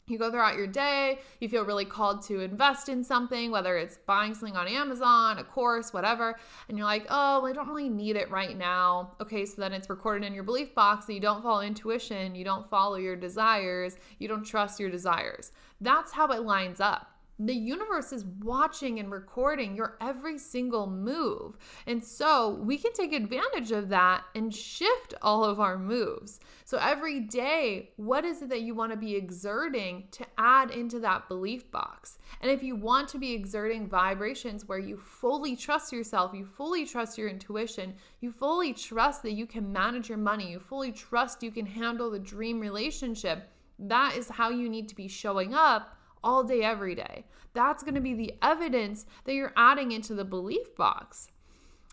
You 0.08 0.18
go 0.18 0.30
throughout 0.30 0.56
your 0.56 0.68
day, 0.68 1.18
you 1.40 1.48
feel 1.48 1.64
really 1.64 1.84
called 1.84 2.22
to 2.26 2.38
invest 2.38 2.88
in 2.88 3.02
something, 3.02 3.50
whether 3.50 3.76
it's 3.76 3.98
buying 4.06 4.34
something 4.34 4.56
on 4.56 4.68
Amazon, 4.68 5.38
a 5.38 5.44
course, 5.44 5.92
whatever, 5.92 6.38
and 6.68 6.78
you're 6.78 6.86
like, 6.86 7.06
oh, 7.10 7.44
I 7.44 7.52
don't 7.52 7.66
really 7.66 7.88
need 7.88 8.14
it 8.14 8.30
right 8.30 8.56
now. 8.56 9.16
Okay, 9.20 9.44
so 9.44 9.60
then 9.60 9.72
it's 9.72 9.90
recorded 9.90 10.24
in 10.24 10.32
your 10.32 10.44
belief 10.44 10.76
box 10.76 11.06
that 11.06 11.14
you 11.14 11.20
don't 11.20 11.42
follow 11.42 11.60
intuition, 11.60 12.36
you 12.36 12.44
don't 12.44 12.70
follow 12.70 12.94
your 12.94 13.16
desires, 13.16 13.96
you 14.20 14.28
don't 14.28 14.44
trust 14.44 14.78
your 14.78 14.90
desires. 14.90 15.50
That's 15.80 16.12
how 16.12 16.28
it 16.28 16.42
lines 16.42 16.80
up. 16.80 17.15
The 17.38 17.54
universe 17.54 18.12
is 18.12 18.24
watching 18.40 18.98
and 18.98 19.10
recording 19.10 19.76
your 19.76 19.98
every 20.00 20.38
single 20.38 20.86
move. 20.86 21.58
And 21.86 22.02
so 22.02 22.54
we 22.62 22.78
can 22.78 22.94
take 22.94 23.12
advantage 23.12 23.72
of 23.72 23.90
that 23.90 24.24
and 24.34 24.54
shift 24.54 25.12
all 25.20 25.44
of 25.44 25.60
our 25.60 25.76
moves. 25.76 26.40
So 26.64 26.78
every 26.78 27.20
day, 27.20 27.90
what 27.96 28.24
is 28.24 28.40
it 28.40 28.48
that 28.48 28.62
you 28.62 28.74
want 28.74 28.92
to 28.92 28.98
be 28.98 29.14
exerting 29.14 30.04
to 30.12 30.24
add 30.38 30.70
into 30.70 30.98
that 31.00 31.28
belief 31.28 31.70
box? 31.70 32.18
And 32.40 32.50
if 32.50 32.62
you 32.62 32.74
want 32.74 33.08
to 33.10 33.18
be 33.18 33.34
exerting 33.34 33.86
vibrations 33.86 34.66
where 34.66 34.78
you 34.78 34.96
fully 34.96 35.56
trust 35.56 35.92
yourself, 35.92 36.32
you 36.32 36.46
fully 36.46 36.86
trust 36.86 37.18
your 37.18 37.28
intuition, 37.28 37.94
you 38.20 38.32
fully 38.32 38.72
trust 38.72 39.22
that 39.24 39.32
you 39.32 39.46
can 39.46 39.70
manage 39.70 40.08
your 40.08 40.18
money, 40.18 40.50
you 40.50 40.58
fully 40.58 40.90
trust 40.90 41.42
you 41.42 41.50
can 41.50 41.66
handle 41.66 42.10
the 42.10 42.18
dream 42.18 42.60
relationship, 42.60 43.50
that 43.78 44.16
is 44.16 44.30
how 44.30 44.48
you 44.48 44.70
need 44.70 44.88
to 44.88 44.94
be 44.94 45.06
showing 45.06 45.54
up 45.54 45.95
all 46.26 46.42
day, 46.42 46.62
every 46.62 46.96
day. 46.96 47.24
That's 47.54 47.84
going 47.84 47.94
to 47.94 48.00
be 48.00 48.12
the 48.12 48.34
evidence 48.42 49.06
that 49.24 49.34
you're 49.34 49.52
adding 49.56 49.92
into 49.92 50.12
the 50.12 50.24
belief 50.24 50.74
box. 50.76 51.28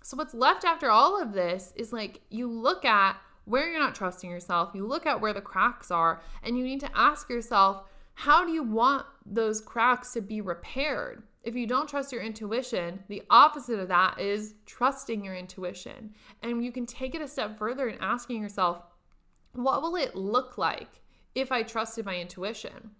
So, 0.02 0.18
what's 0.18 0.34
left 0.34 0.66
after 0.66 0.90
all 0.90 1.22
of 1.22 1.34
this 1.34 1.72
is 1.76 1.94
like 1.94 2.22
you 2.30 2.50
look 2.50 2.84
at 2.84 3.16
where 3.46 3.70
you're 3.70 3.80
not 3.80 3.96
trusting 3.96 4.30
yourself, 4.30 4.72
you 4.74 4.88
look 4.88 5.06
at 5.06 5.22
where 5.22 5.34
the 5.34 5.42
cracks 5.42 5.92
are, 5.92 6.22
and 6.42 6.58
you 6.58 6.64
need 6.64 6.80
to 6.80 6.90
ask 6.98 7.30
yourself, 7.30 7.84
how 8.16 8.44
do 8.46 8.52
you 8.52 8.64
want 8.64 9.06
those 9.26 9.62
cracks 9.62 10.14
to 10.14 10.22
be 10.22 10.42
repaired? 10.42 11.24
If 11.44 11.56
you 11.56 11.68
don't 11.68 11.90
trust 11.90 12.12
your 12.12 12.22
intuition, 12.22 13.04
the 13.08 13.22
opposite 13.30 13.80
of 13.80 13.90
that 13.90 14.20
is 14.20 14.56
trusting 14.66 15.24
your 15.24 15.36
intuition. 15.36 16.14
And 16.42 16.64
you 16.64 16.72
can 16.72 16.86
take 16.86 17.16
it 17.16 17.22
a 17.22 17.28
step 17.28 17.58
further 17.58 17.88
and 17.88 18.00
asking 18.02 18.42
yourself, 18.42 18.82
what 19.54 19.82
will 19.82 19.96
it 19.96 20.16
look 20.16 20.58
like 20.58 21.02
if 21.36 21.52
I 21.52 21.64
trusted 21.64 22.06
my 22.06 22.18
intuition? 22.18 22.92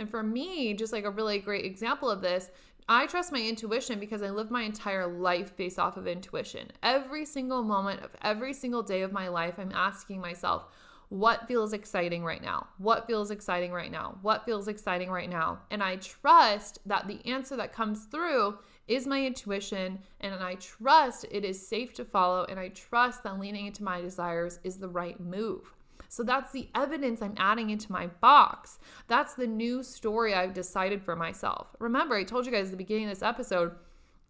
And 0.00 0.08
for 0.08 0.22
me, 0.22 0.72
just 0.72 0.94
like 0.94 1.04
a 1.04 1.10
really 1.10 1.38
great 1.40 1.66
example 1.66 2.10
of 2.10 2.22
this, 2.22 2.50
I 2.88 3.06
trust 3.06 3.32
my 3.32 3.38
intuition 3.38 4.00
because 4.00 4.22
I 4.22 4.30
live 4.30 4.50
my 4.50 4.62
entire 4.62 5.06
life 5.06 5.54
based 5.58 5.78
off 5.78 5.98
of 5.98 6.06
intuition. 6.06 6.68
Every 6.82 7.26
single 7.26 7.62
moment 7.62 8.02
of 8.02 8.10
every 8.22 8.54
single 8.54 8.82
day 8.82 9.02
of 9.02 9.12
my 9.12 9.28
life, 9.28 9.58
I'm 9.58 9.72
asking 9.72 10.22
myself, 10.22 10.64
what 11.10 11.46
feels 11.46 11.74
exciting 11.74 12.24
right 12.24 12.40
now? 12.40 12.68
What 12.78 13.06
feels 13.06 13.30
exciting 13.30 13.72
right 13.72 13.92
now? 13.92 14.16
What 14.22 14.46
feels 14.46 14.68
exciting 14.68 15.10
right 15.10 15.28
now? 15.28 15.58
And 15.70 15.82
I 15.82 15.96
trust 15.96 16.78
that 16.86 17.06
the 17.06 17.20
answer 17.30 17.54
that 17.56 17.74
comes 17.74 18.06
through 18.06 18.56
is 18.88 19.06
my 19.06 19.26
intuition, 19.26 19.98
and 20.22 20.34
I 20.34 20.54
trust 20.54 21.26
it 21.30 21.44
is 21.44 21.68
safe 21.68 21.92
to 21.94 22.06
follow, 22.06 22.46
and 22.48 22.58
I 22.58 22.68
trust 22.68 23.22
that 23.24 23.38
leaning 23.38 23.66
into 23.66 23.84
my 23.84 24.00
desires 24.00 24.60
is 24.64 24.78
the 24.78 24.88
right 24.88 25.20
move. 25.20 25.74
So 26.10 26.24
that's 26.24 26.50
the 26.50 26.68
evidence 26.74 27.22
I'm 27.22 27.36
adding 27.36 27.70
into 27.70 27.92
my 27.92 28.08
box. 28.08 28.80
That's 29.06 29.34
the 29.34 29.46
new 29.46 29.84
story 29.84 30.34
I've 30.34 30.52
decided 30.52 31.04
for 31.04 31.14
myself. 31.14 31.68
Remember, 31.78 32.16
I 32.16 32.24
told 32.24 32.46
you 32.46 32.52
guys 32.52 32.66
at 32.66 32.70
the 32.72 32.76
beginning 32.76 33.04
of 33.04 33.10
this 33.10 33.22
episode, 33.22 33.76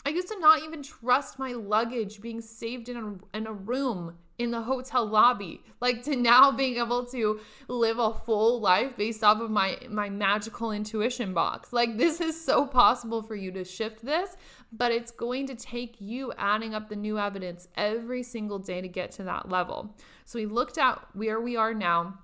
I 0.04 0.10
used 0.10 0.28
to 0.28 0.38
not 0.38 0.62
even 0.62 0.82
trust 0.82 1.38
my 1.38 1.52
luggage 1.52 2.20
being 2.20 2.42
saved 2.42 2.90
in 2.90 2.96
a, 2.98 3.36
in 3.36 3.46
a 3.46 3.52
room 3.52 4.18
in 4.40 4.50
the 4.50 4.62
hotel 4.62 5.05
lobby. 5.05 5.62
Like 5.81 6.03
to 6.05 6.16
now 6.16 6.50
being 6.50 6.79
able 6.79 7.05
to 7.07 7.40
live 7.68 7.98
a 7.98 8.14
full 8.14 8.59
life 8.61 8.96
based 8.96 9.22
off 9.22 9.40
of 9.40 9.50
my 9.50 9.79
my 9.90 10.09
magical 10.09 10.72
intuition 10.72 11.35
box. 11.35 11.74
Like 11.74 11.98
this 11.98 12.22
is 12.22 12.42
so 12.42 12.66
possible 12.66 13.22
for 13.22 13.37
you 13.37 13.53
to 13.53 13.64
shift 13.64 14.05
this 14.05 14.37
but 14.72 14.92
it's 14.92 15.11
going 15.11 15.48
to 15.48 15.55
take 15.55 16.00
you 16.00 16.33
adding 16.38 16.74
up 16.74 16.88
the 16.88 16.96
new 16.96 17.18
evidence 17.18 17.66
every 17.76 18.22
single 18.22 18.59
day 18.59 18.81
to 18.81 18.87
get 18.87 19.11
to 19.11 19.24
that 19.24 19.48
level. 19.48 19.96
So 20.24 20.38
we 20.38 20.46
looked 20.46 20.79
at 20.79 21.05
where 21.12 21.40
we 21.40 21.57
are 21.57 21.74
now. 21.74 22.20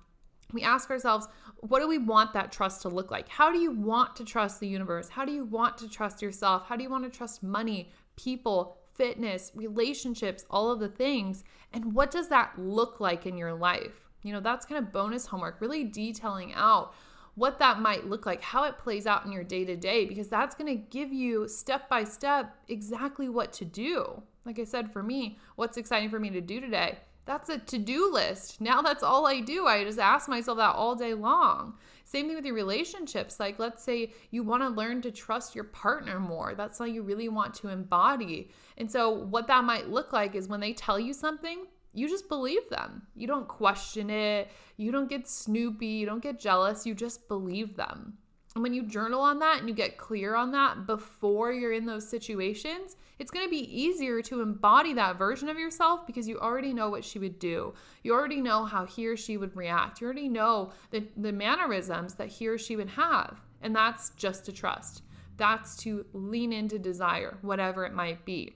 We 0.53 0.63
ask 0.63 0.89
ourselves 0.89 1.27
what 1.61 1.81
do 1.81 1.87
we 1.87 1.97
want 1.97 2.33
that 2.33 2.51
trust 2.51 2.83
to 2.83 2.89
look 2.89 3.11
like? 3.11 3.27
How 3.27 3.51
do 3.51 3.59
you 3.59 3.71
want 3.71 4.15
to 4.15 4.23
trust 4.23 4.59
the 4.59 4.67
universe? 4.67 5.09
How 5.09 5.25
do 5.25 5.31
you 5.31 5.43
want 5.43 5.77
to 5.79 5.89
trust 5.89 6.21
yourself? 6.21 6.67
How 6.67 6.75
do 6.75 6.83
you 6.83 6.89
want 6.89 7.03
to 7.03 7.15
trust 7.15 7.43
money 7.43 7.91
people 8.15 8.77
fitness, 8.97 9.51
relationships, 9.55 10.45
all 10.49 10.71
of 10.71 10.79
the 10.79 10.89
things. 10.89 11.43
And 11.71 11.93
what 11.93 12.11
does 12.11 12.29
that 12.29 12.57
look 12.57 12.99
like 12.99 13.25
in 13.25 13.37
your 13.37 13.53
life? 13.53 14.09
You 14.23 14.33
know, 14.33 14.39
that's 14.39 14.65
kind 14.65 14.83
of 14.83 14.91
bonus 14.91 15.27
homework, 15.27 15.61
really 15.61 15.83
detailing 15.83 16.53
out 16.53 16.93
what 17.35 17.59
that 17.59 17.79
might 17.79 18.07
look 18.07 18.25
like, 18.25 18.41
how 18.41 18.63
it 18.63 18.79
plays 18.79 19.05
out 19.05 19.23
in 19.23 19.31
your 19.31 19.43
day 19.43 19.63
to 19.63 19.75
day, 19.75 20.05
because 20.05 20.27
that's 20.27 20.55
going 20.55 20.75
to 20.75 20.83
give 20.89 21.13
you 21.13 21.47
step 21.47 21.87
by 21.87 22.03
step 22.03 22.55
exactly 22.67 23.29
what 23.29 23.53
to 23.53 23.63
do. 23.63 24.23
Like 24.43 24.57
I 24.59 24.63
said, 24.63 24.91
for 24.91 25.03
me, 25.03 25.37
what's 25.55 25.77
exciting 25.77 26.09
for 26.09 26.19
me 26.19 26.31
to 26.31 26.41
do 26.41 26.59
today? 26.59 26.97
That's 27.27 27.49
a 27.49 27.59
to 27.59 27.77
do 27.77 28.11
list. 28.11 28.61
Now 28.61 28.81
that's 28.81 29.03
all 29.03 29.27
I 29.27 29.41
do. 29.41 29.67
I 29.67 29.83
just 29.83 29.99
ask 29.99 30.27
myself 30.29 30.57
that 30.57 30.75
all 30.75 30.95
day 30.95 31.13
long. 31.13 31.75
Same 32.05 32.27
thing 32.27 32.37
with 32.37 32.45
your 32.45 32.55
relationships. 32.55 33.37
Like, 33.37 33.59
let's 33.59 33.83
say 33.83 34.13
you 34.31 34.41
want 34.41 34.63
to 34.63 34.69
learn 34.69 35.01
to 35.01 35.11
trust 35.11 35.53
your 35.53 35.65
partner 35.65 36.21
more. 36.21 36.55
That's 36.55 36.77
something 36.77 36.95
you 36.95 37.03
really 37.03 37.27
want 37.27 37.53
to 37.55 37.67
embody. 37.67 38.49
And 38.77 38.89
so, 38.89 39.09
what 39.09 39.47
that 39.47 39.65
might 39.65 39.89
look 39.89 40.13
like 40.13 40.33
is 40.33 40.47
when 40.47 40.61
they 40.61 40.71
tell 40.71 40.97
you 40.97 41.13
something, 41.13 41.65
you 41.93 42.07
just 42.07 42.29
believe 42.29 42.69
them. 42.69 43.01
You 43.13 43.27
don't 43.27 43.47
question 43.47 44.09
it. 44.09 44.49
You 44.77 44.93
don't 44.93 45.09
get 45.09 45.27
snoopy. 45.27 45.85
You 45.85 46.05
don't 46.05 46.23
get 46.23 46.39
jealous. 46.39 46.85
You 46.85 46.95
just 46.95 47.27
believe 47.27 47.75
them. 47.75 48.19
And 48.57 48.63
when 48.63 48.73
you 48.73 48.81
journal 48.81 49.21
on 49.21 49.37
that 49.37 49.59
and 49.59 49.69
you 49.69 49.75
get 49.75 49.99
clear 49.99 50.35
on 50.35 50.51
that 50.53 50.87
before 50.87 51.53
you're 51.53 51.73
in 51.73 51.85
those 51.85 52.09
situations, 52.09 52.95
it's 53.19 53.29
going 53.29 53.45
to 53.45 53.51
be 53.51 53.71
easier 53.71 54.19
to 54.23 54.41
embody 54.41 54.93
that 54.93 55.19
version 55.19 55.47
of 55.47 55.59
yourself 55.59 56.07
because 56.07 56.27
you 56.27 56.39
already 56.39 56.73
know 56.73 56.89
what 56.89 57.05
she 57.05 57.19
would 57.19 57.37
do. 57.37 57.75
You 58.01 58.15
already 58.15 58.41
know 58.41 58.65
how 58.65 58.87
he 58.87 59.05
or 59.05 59.15
she 59.15 59.37
would 59.37 59.55
react. 59.55 60.01
You 60.01 60.05
already 60.05 60.27
know 60.27 60.71
the, 60.89 61.03
the 61.15 61.31
mannerisms 61.31 62.15
that 62.15 62.29
he 62.29 62.47
or 62.47 62.57
she 62.57 62.75
would 62.75 62.89
have. 62.89 63.39
And 63.61 63.75
that's 63.75 64.09
just 64.15 64.43
to 64.45 64.51
trust. 64.51 65.03
That's 65.37 65.75
to 65.83 66.07
lean 66.13 66.51
into 66.51 66.79
desire, 66.79 67.37
whatever 67.43 67.85
it 67.85 67.93
might 67.93 68.25
be. 68.25 68.55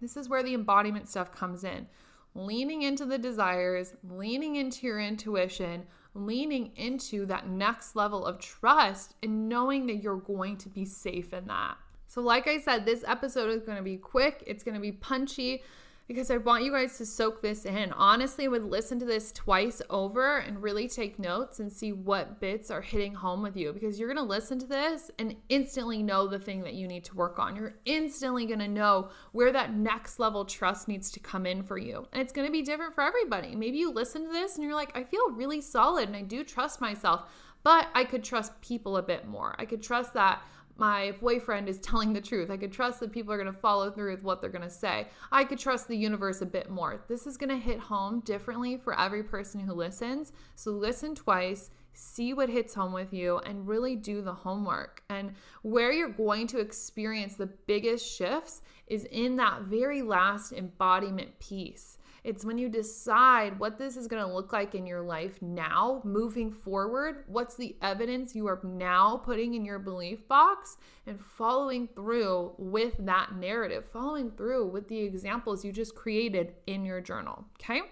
This 0.00 0.16
is 0.16 0.30
where 0.30 0.42
the 0.42 0.54
embodiment 0.54 1.06
stuff 1.06 1.32
comes 1.32 1.64
in. 1.64 1.86
Leaning 2.34 2.80
into 2.80 3.04
the 3.04 3.18
desires, 3.18 3.92
leaning 4.08 4.56
into 4.56 4.86
your 4.86 4.98
intuition, 4.98 5.84
leaning 6.18 6.72
into 6.76 7.26
that 7.26 7.48
next 7.48 7.96
level 7.96 8.26
of 8.26 8.38
trust 8.38 9.14
and 9.22 9.48
knowing 9.48 9.86
that 9.86 10.02
you're 10.02 10.16
going 10.16 10.56
to 10.58 10.68
be 10.68 10.84
safe 10.84 11.32
in 11.32 11.46
that. 11.46 11.76
So, 12.06 12.20
like 12.22 12.48
I 12.48 12.58
said, 12.58 12.84
this 12.84 13.04
episode 13.06 13.50
is 13.50 13.62
going 13.62 13.76
to 13.76 13.84
be 13.84 13.96
quick, 13.96 14.42
it's 14.46 14.62
going 14.62 14.74
to 14.74 14.80
be 14.80 14.92
punchy 14.92 15.62
because 16.08 16.30
I 16.30 16.38
want 16.38 16.64
you 16.64 16.72
guys 16.72 16.96
to 16.96 17.06
soak 17.06 17.42
this 17.42 17.66
in. 17.66 17.92
Honestly, 17.92 18.46
I 18.46 18.48
would 18.48 18.64
listen 18.64 18.98
to 18.98 19.04
this 19.04 19.30
twice 19.30 19.82
over 19.90 20.38
and 20.38 20.62
really 20.62 20.88
take 20.88 21.18
notes 21.18 21.60
and 21.60 21.70
see 21.70 21.92
what 21.92 22.40
bits 22.40 22.70
are 22.70 22.80
hitting 22.80 23.12
home 23.12 23.42
with 23.42 23.58
you 23.58 23.74
because 23.74 24.00
you're 24.00 24.08
going 24.08 24.16
to 24.16 24.28
listen 24.28 24.58
to 24.60 24.66
this 24.66 25.10
and 25.18 25.36
instantly 25.50 26.02
know 26.02 26.26
the 26.26 26.38
thing 26.38 26.62
that 26.62 26.72
you 26.72 26.88
need 26.88 27.04
to 27.04 27.14
work 27.14 27.38
on. 27.38 27.54
You're 27.54 27.76
instantly 27.84 28.46
going 28.46 28.58
to 28.60 28.68
know 28.68 29.10
where 29.32 29.52
that 29.52 29.74
next 29.74 30.18
level 30.18 30.46
trust 30.46 30.88
needs 30.88 31.10
to 31.10 31.20
come 31.20 31.44
in 31.44 31.62
for 31.62 31.76
you. 31.76 32.08
And 32.12 32.22
it's 32.22 32.32
going 32.32 32.48
to 32.48 32.52
be 32.52 32.62
different 32.62 32.94
for 32.94 33.02
everybody. 33.02 33.54
Maybe 33.54 33.76
you 33.76 33.92
listen 33.92 34.24
to 34.24 34.32
this 34.32 34.54
and 34.54 34.64
you're 34.64 34.74
like, 34.74 34.96
I 34.96 35.04
feel 35.04 35.30
really 35.32 35.60
solid 35.60 36.08
and 36.08 36.16
I 36.16 36.22
do 36.22 36.42
trust 36.42 36.80
myself, 36.80 37.24
but 37.62 37.88
I 37.94 38.04
could 38.04 38.24
trust 38.24 38.58
people 38.62 38.96
a 38.96 39.02
bit 39.02 39.26
more. 39.26 39.54
I 39.58 39.66
could 39.66 39.82
trust 39.82 40.14
that 40.14 40.40
my 40.78 41.12
boyfriend 41.20 41.68
is 41.68 41.78
telling 41.78 42.12
the 42.12 42.20
truth. 42.20 42.50
I 42.50 42.56
could 42.56 42.72
trust 42.72 43.00
that 43.00 43.12
people 43.12 43.32
are 43.32 43.42
going 43.42 43.52
to 43.52 43.60
follow 43.60 43.90
through 43.90 44.12
with 44.12 44.22
what 44.22 44.40
they're 44.40 44.48
going 44.48 44.62
to 44.62 44.70
say. 44.70 45.08
I 45.32 45.44
could 45.44 45.58
trust 45.58 45.88
the 45.88 45.96
universe 45.96 46.40
a 46.40 46.46
bit 46.46 46.70
more. 46.70 47.02
This 47.08 47.26
is 47.26 47.36
going 47.36 47.50
to 47.50 47.56
hit 47.56 47.80
home 47.80 48.20
differently 48.20 48.76
for 48.76 48.98
every 48.98 49.24
person 49.24 49.60
who 49.60 49.74
listens. 49.74 50.32
So 50.54 50.70
listen 50.70 51.16
twice, 51.16 51.70
see 51.94 52.32
what 52.32 52.48
hits 52.48 52.74
home 52.74 52.92
with 52.92 53.12
you, 53.12 53.38
and 53.38 53.66
really 53.66 53.96
do 53.96 54.22
the 54.22 54.32
homework. 54.32 55.02
And 55.10 55.34
where 55.62 55.90
you're 55.90 56.08
going 56.08 56.46
to 56.48 56.60
experience 56.60 57.34
the 57.34 57.46
biggest 57.46 58.08
shifts 58.08 58.62
is 58.86 59.04
in 59.06 59.36
that 59.36 59.62
very 59.62 60.02
last 60.02 60.52
embodiment 60.52 61.40
piece. 61.40 61.98
It's 62.24 62.44
when 62.44 62.58
you 62.58 62.68
decide 62.68 63.58
what 63.58 63.78
this 63.78 63.96
is 63.96 64.06
going 64.06 64.24
to 64.24 64.32
look 64.32 64.52
like 64.52 64.74
in 64.74 64.86
your 64.86 65.02
life 65.02 65.40
now, 65.40 66.02
moving 66.04 66.50
forward. 66.50 67.24
What's 67.26 67.56
the 67.56 67.76
evidence 67.80 68.34
you 68.34 68.46
are 68.48 68.60
now 68.64 69.16
putting 69.16 69.54
in 69.54 69.64
your 69.64 69.78
belief 69.78 70.26
box 70.28 70.76
and 71.06 71.20
following 71.20 71.88
through 71.88 72.52
with 72.58 72.94
that 72.98 73.36
narrative, 73.36 73.84
following 73.92 74.30
through 74.30 74.66
with 74.68 74.88
the 74.88 74.98
examples 74.98 75.64
you 75.64 75.72
just 75.72 75.94
created 75.94 76.54
in 76.66 76.84
your 76.84 77.00
journal. 77.00 77.44
Okay. 77.60 77.82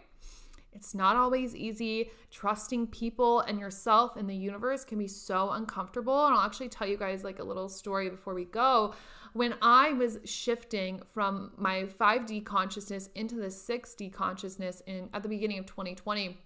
It's 0.77 0.95
not 0.95 1.17
always 1.17 1.57
easy. 1.57 2.11
Trusting 2.31 2.89
people 2.89 3.41
and 3.41 3.59
yourself 3.59 4.17
and 4.17 4.29
the 4.29 4.37
universe 4.37 4.85
can 4.85 4.99
be 4.99 5.09
so 5.09 5.51
uncomfortable. 5.53 6.27
And 6.27 6.35
I'll 6.35 6.43
actually 6.43 6.69
tell 6.69 6.87
you 6.87 6.99
guys 6.99 7.25
like 7.25 7.39
a 7.39 7.45
little 7.45 7.71
story 7.71 8.11
before 8.11 8.35
we 8.35 8.45
go 8.45 8.95
when 9.37 9.55
I 9.61 9.93
was 9.93 10.19
shifting 10.25 11.03
from 11.13 11.53
my 11.59 11.85
5D 11.85 12.43
consciousness 12.47 13.11
into 13.15 13.35
the 13.35 13.49
6D 13.49 14.11
consciousness 14.11 14.83
in 14.87 15.11
at 15.13 15.23
the 15.23 15.29
beginning 15.29 15.59
of 15.59 15.67
2020, 15.67 16.39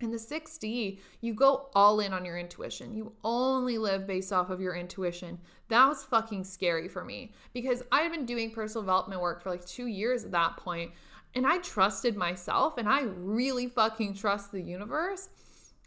in 0.00 0.10
the 0.12 0.16
6D, 0.16 1.00
you 1.20 1.34
go 1.34 1.68
all 1.74 1.98
in 1.98 2.12
on 2.12 2.24
your 2.24 2.38
intuition. 2.38 2.94
You 2.94 3.12
only 3.24 3.78
live 3.78 4.06
based 4.06 4.32
off 4.32 4.48
of 4.48 4.60
your 4.60 4.76
intuition. 4.76 5.40
That 5.68 5.88
was 5.88 6.04
fucking 6.04 6.44
scary 6.44 6.88
for 6.88 7.04
me 7.04 7.32
because 7.52 7.82
I 7.90 8.02
had 8.02 8.12
been 8.12 8.26
doing 8.26 8.52
personal 8.52 8.82
development 8.82 9.20
work 9.20 9.42
for 9.42 9.50
like 9.50 9.66
two 9.66 9.86
years 9.86 10.24
at 10.24 10.30
that 10.30 10.56
point, 10.56 10.92
and 11.34 11.44
I 11.44 11.58
trusted 11.58 12.16
myself 12.16 12.78
and 12.78 12.88
I 12.88 13.02
really 13.02 13.66
fucking 13.66 14.14
trust 14.14 14.52
the 14.52 14.62
universe. 14.62 15.30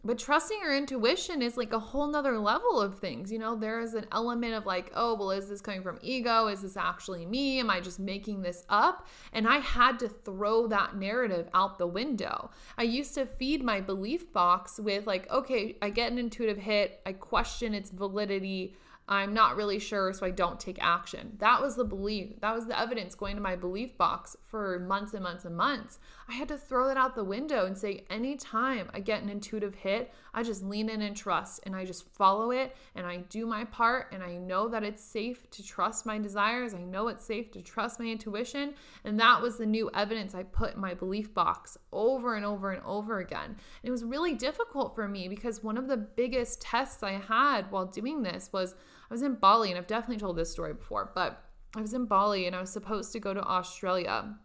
But 0.06 0.20
trusting 0.20 0.60
your 0.62 0.76
intuition 0.76 1.42
is 1.42 1.56
like 1.56 1.72
a 1.72 1.80
whole 1.80 2.08
nother 2.08 2.38
level 2.38 2.82
of 2.82 3.00
things. 3.00 3.32
You 3.32 3.40
know, 3.40 3.56
there 3.56 3.80
is 3.80 3.94
an 3.94 4.06
element 4.12 4.54
of 4.54 4.66
like, 4.66 4.92
oh, 4.96 5.16
well, 5.16 5.32
is 5.32 5.48
this 5.48 5.62
coming 5.62 5.82
from 5.82 5.98
ego? 6.02 6.48
Is 6.48 6.62
this 6.62 6.76
actually 6.76 7.26
me? 7.26 7.60
Am 7.60 7.70
I 7.70 7.80
just 7.80 8.00
making 8.00 8.42
this 8.42 8.66
up? 8.68 9.08
And 9.32 9.48
I 9.48 9.60
had 9.60 10.00
to 10.00 10.10
throw 10.10 10.68
that 10.68 10.98
narrative 10.98 11.48
out 11.54 11.78
the 11.78 11.88
window. 11.88 12.52
I 12.78 12.84
used 12.84 13.14
to 13.16 13.26
feed 13.26 13.64
my 13.64 13.80
belief 13.80 14.34
box 14.34 14.78
with 14.78 15.08
like, 15.08 15.32
okay, 15.32 15.78
I 15.82 15.90
get 15.90 16.12
an 16.12 16.18
intuitive 16.18 16.58
hit, 16.58 17.00
I 17.06 17.14
question 17.14 17.74
its 17.74 17.90
validity. 17.90 18.76
I'm 19.08 19.34
not 19.34 19.58
really 19.58 19.80
sure, 19.80 20.14
so 20.14 20.26
I 20.26 20.32
don't 20.32 20.60
take 20.60 20.78
action. 20.82 21.36
That 21.40 21.62
was 21.62 21.76
the 21.76 21.84
belief. 21.84 22.40
That 22.40 22.56
was 22.56 22.68
the 22.68 22.80
evidence 22.80 23.16
going 23.16 23.36
to 23.36 23.42
my 23.42 23.58
belief 23.58 23.98
box 23.98 24.38
for 24.44 24.80
months 24.80 25.14
and 25.14 25.24
months 25.24 25.44
and 25.44 25.58
months. 25.58 26.00
I 26.28 26.34
had 26.34 26.48
to 26.48 26.58
throw 26.58 26.88
that 26.88 26.98
out 26.98 27.16
the 27.16 27.24
window 27.24 27.66
and 27.66 27.78
say, 27.78 28.06
anytime 28.10 28.90
I 28.94 29.00
get 29.02 29.22
an 29.22 29.30
intuitive 29.30 29.76
hit, 29.76 30.14
I 30.34 30.44
just 30.44 30.64
lean 30.64 30.90
in 30.90 31.02
and 31.02 31.16
trust 31.16 31.62
and 31.64 31.76
I 31.76 31.86
just 31.86 32.08
follow 32.16 32.52
it 32.52 32.76
and 32.96 33.06
I 33.06 33.18
do 33.30 33.46
my 33.46 33.66
part 33.66 34.08
and 34.14 34.24
I 34.24 34.38
know 34.38 34.68
that 34.70 34.84
it's 34.84 35.04
safe 35.04 35.50
to 35.52 35.64
trust 35.64 36.06
my 36.06 36.18
desires. 36.18 36.74
I 36.74 36.82
know 36.82 37.10
it's 37.10 37.26
safe 37.26 37.52
to 37.52 37.62
trust 37.62 38.00
my 38.00 38.06
intuition. 38.06 38.74
And 39.04 39.20
that 39.20 39.42
was 39.42 39.58
the 39.58 39.66
new 39.66 39.90
evidence 39.94 40.34
I 40.34 40.44
put 40.44 40.76
in 40.76 40.82
my 40.82 40.94
belief 40.94 41.34
box 41.34 41.78
over 41.92 42.36
and 42.36 42.46
over 42.46 42.72
and 42.72 42.82
over 42.86 43.20
again. 43.20 43.46
And 43.46 43.58
it 43.84 43.92
was 43.92 44.04
really 44.04 44.34
difficult 44.34 44.96
for 44.96 45.08
me 45.08 45.28
because 45.28 45.64
one 45.64 45.78
of 45.78 45.88
the 45.88 45.98
biggest 45.98 46.62
tests 46.62 47.04
I 47.04 47.14
had 47.14 47.70
while 47.72 47.86
doing 47.86 48.24
this 48.24 48.50
was 48.54 48.76
I 49.10 49.14
was 49.14 49.22
in 49.22 49.36
Bali, 49.36 49.70
and 49.70 49.78
I've 49.78 49.86
definitely 49.86 50.18
told 50.18 50.38
this 50.38 50.52
story 50.52 50.74
before, 50.74 51.12
but 51.14 51.44
I 51.76 51.82
was 51.82 51.94
in 51.94 52.06
Bali 52.06 52.48
and 52.48 52.56
I 52.56 52.62
was 52.62 52.72
supposed 52.72 53.12
to 53.14 53.20
go 53.20 53.34
to 53.34 53.44
Australia 53.44 54.36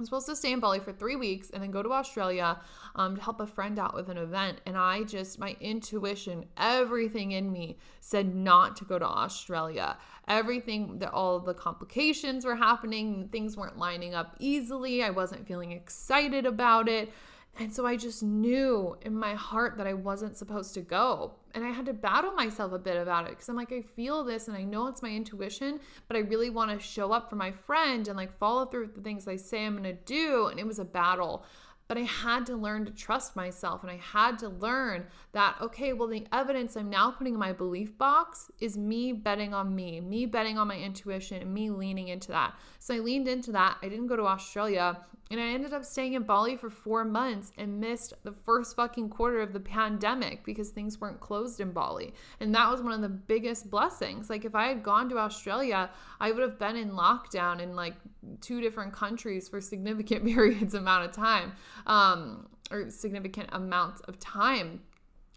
I'm 0.00 0.06
supposed 0.06 0.28
to 0.28 0.36
stay 0.36 0.52
in 0.52 0.60
Bali 0.60 0.80
for 0.80 0.94
three 0.94 1.14
weeks 1.14 1.50
and 1.50 1.62
then 1.62 1.70
go 1.70 1.82
to 1.82 1.92
Australia 1.92 2.58
um, 2.96 3.16
to 3.16 3.22
help 3.22 3.38
a 3.38 3.46
friend 3.46 3.78
out 3.78 3.94
with 3.94 4.08
an 4.08 4.16
event. 4.16 4.62
And 4.64 4.74
I 4.74 5.02
just, 5.02 5.38
my 5.38 5.58
intuition, 5.60 6.46
everything 6.56 7.32
in 7.32 7.52
me 7.52 7.76
said 8.00 8.34
not 8.34 8.76
to 8.76 8.86
go 8.86 8.98
to 8.98 9.04
Australia. 9.04 9.98
Everything, 10.26 11.00
that 11.00 11.12
all 11.12 11.38
the 11.38 11.52
complications 11.52 12.46
were 12.46 12.56
happening, 12.56 13.28
things 13.30 13.58
weren't 13.58 13.76
lining 13.76 14.14
up 14.14 14.36
easily. 14.38 15.02
I 15.02 15.10
wasn't 15.10 15.46
feeling 15.46 15.72
excited 15.72 16.46
about 16.46 16.88
it. 16.88 17.12
And 17.58 17.74
so 17.74 17.84
I 17.84 17.96
just 17.96 18.22
knew 18.22 18.96
in 19.02 19.14
my 19.14 19.34
heart 19.34 19.76
that 19.76 19.86
I 19.86 19.92
wasn't 19.92 20.36
supposed 20.36 20.72
to 20.74 20.80
go. 20.80 21.34
And 21.54 21.64
I 21.64 21.70
had 21.70 21.84
to 21.86 21.92
battle 21.92 22.32
myself 22.32 22.72
a 22.72 22.78
bit 22.78 22.96
about 22.96 23.26
it 23.26 23.30
because 23.30 23.48
I'm 23.48 23.56
like, 23.56 23.72
I 23.72 23.82
feel 23.82 24.24
this 24.24 24.48
and 24.48 24.56
I 24.56 24.62
know 24.62 24.86
it's 24.86 25.02
my 25.02 25.10
intuition, 25.10 25.80
but 26.08 26.16
I 26.16 26.20
really 26.20 26.48
want 26.48 26.70
to 26.70 26.78
show 26.78 27.12
up 27.12 27.28
for 27.28 27.36
my 27.36 27.50
friend 27.50 28.06
and 28.08 28.16
like 28.16 28.38
follow 28.38 28.64
through 28.66 28.82
with 28.82 28.94
the 28.94 29.02
things 29.02 29.28
I 29.28 29.36
say 29.36 29.66
I'm 29.66 29.72
going 29.72 29.84
to 29.84 29.92
do. 30.04 30.46
And 30.46 30.58
it 30.58 30.66
was 30.66 30.78
a 30.78 30.84
battle. 30.84 31.44
But 31.90 31.98
I 31.98 32.02
had 32.02 32.46
to 32.46 32.54
learn 32.54 32.84
to 32.84 32.92
trust 32.92 33.34
myself 33.34 33.82
and 33.82 33.90
I 33.90 33.96
had 33.96 34.38
to 34.38 34.48
learn 34.48 35.08
that, 35.32 35.56
okay, 35.60 35.92
well, 35.92 36.06
the 36.06 36.24
evidence 36.32 36.76
I'm 36.76 36.88
now 36.88 37.10
putting 37.10 37.34
in 37.34 37.40
my 37.40 37.52
belief 37.52 37.98
box 37.98 38.48
is 38.60 38.78
me 38.78 39.10
betting 39.10 39.52
on 39.52 39.74
me, 39.74 40.00
me 40.00 40.24
betting 40.24 40.56
on 40.56 40.68
my 40.68 40.76
intuition, 40.76 41.42
and 41.42 41.52
me 41.52 41.68
leaning 41.68 42.06
into 42.06 42.28
that. 42.28 42.54
So 42.78 42.94
I 42.94 43.00
leaned 43.00 43.26
into 43.26 43.50
that. 43.50 43.78
I 43.82 43.88
didn't 43.88 44.06
go 44.06 44.14
to 44.14 44.22
Australia. 44.22 44.98
And 45.32 45.40
I 45.40 45.48
ended 45.48 45.72
up 45.72 45.84
staying 45.84 46.12
in 46.12 46.22
Bali 46.22 46.56
for 46.56 46.70
four 46.70 47.04
months 47.04 47.50
and 47.58 47.80
missed 47.80 48.14
the 48.22 48.32
first 48.32 48.76
fucking 48.76 49.10
quarter 49.10 49.40
of 49.40 49.52
the 49.52 49.58
pandemic 49.58 50.44
because 50.44 50.70
things 50.70 51.00
weren't 51.00 51.18
closed 51.18 51.60
in 51.60 51.72
Bali. 51.72 52.14
And 52.38 52.54
that 52.54 52.70
was 52.70 52.82
one 52.82 52.92
of 52.92 53.00
the 53.00 53.08
biggest 53.08 53.68
blessings. 53.68 54.30
Like, 54.30 54.44
if 54.44 54.54
I 54.54 54.68
had 54.68 54.84
gone 54.84 55.08
to 55.08 55.18
Australia, 55.18 55.90
I 56.20 56.30
would 56.30 56.42
have 56.42 56.58
been 56.58 56.76
in 56.76 56.92
lockdown 56.92 57.60
and 57.60 57.74
like 57.74 57.94
two 58.40 58.60
different 58.60 58.92
countries 58.92 59.48
for 59.48 59.60
significant 59.60 60.24
periods 60.34 60.74
amount 60.74 61.04
of 61.04 61.12
time 61.12 61.52
um, 61.86 62.48
or 62.70 62.90
significant 62.90 63.48
amounts 63.52 64.00
of 64.02 64.18
time 64.18 64.80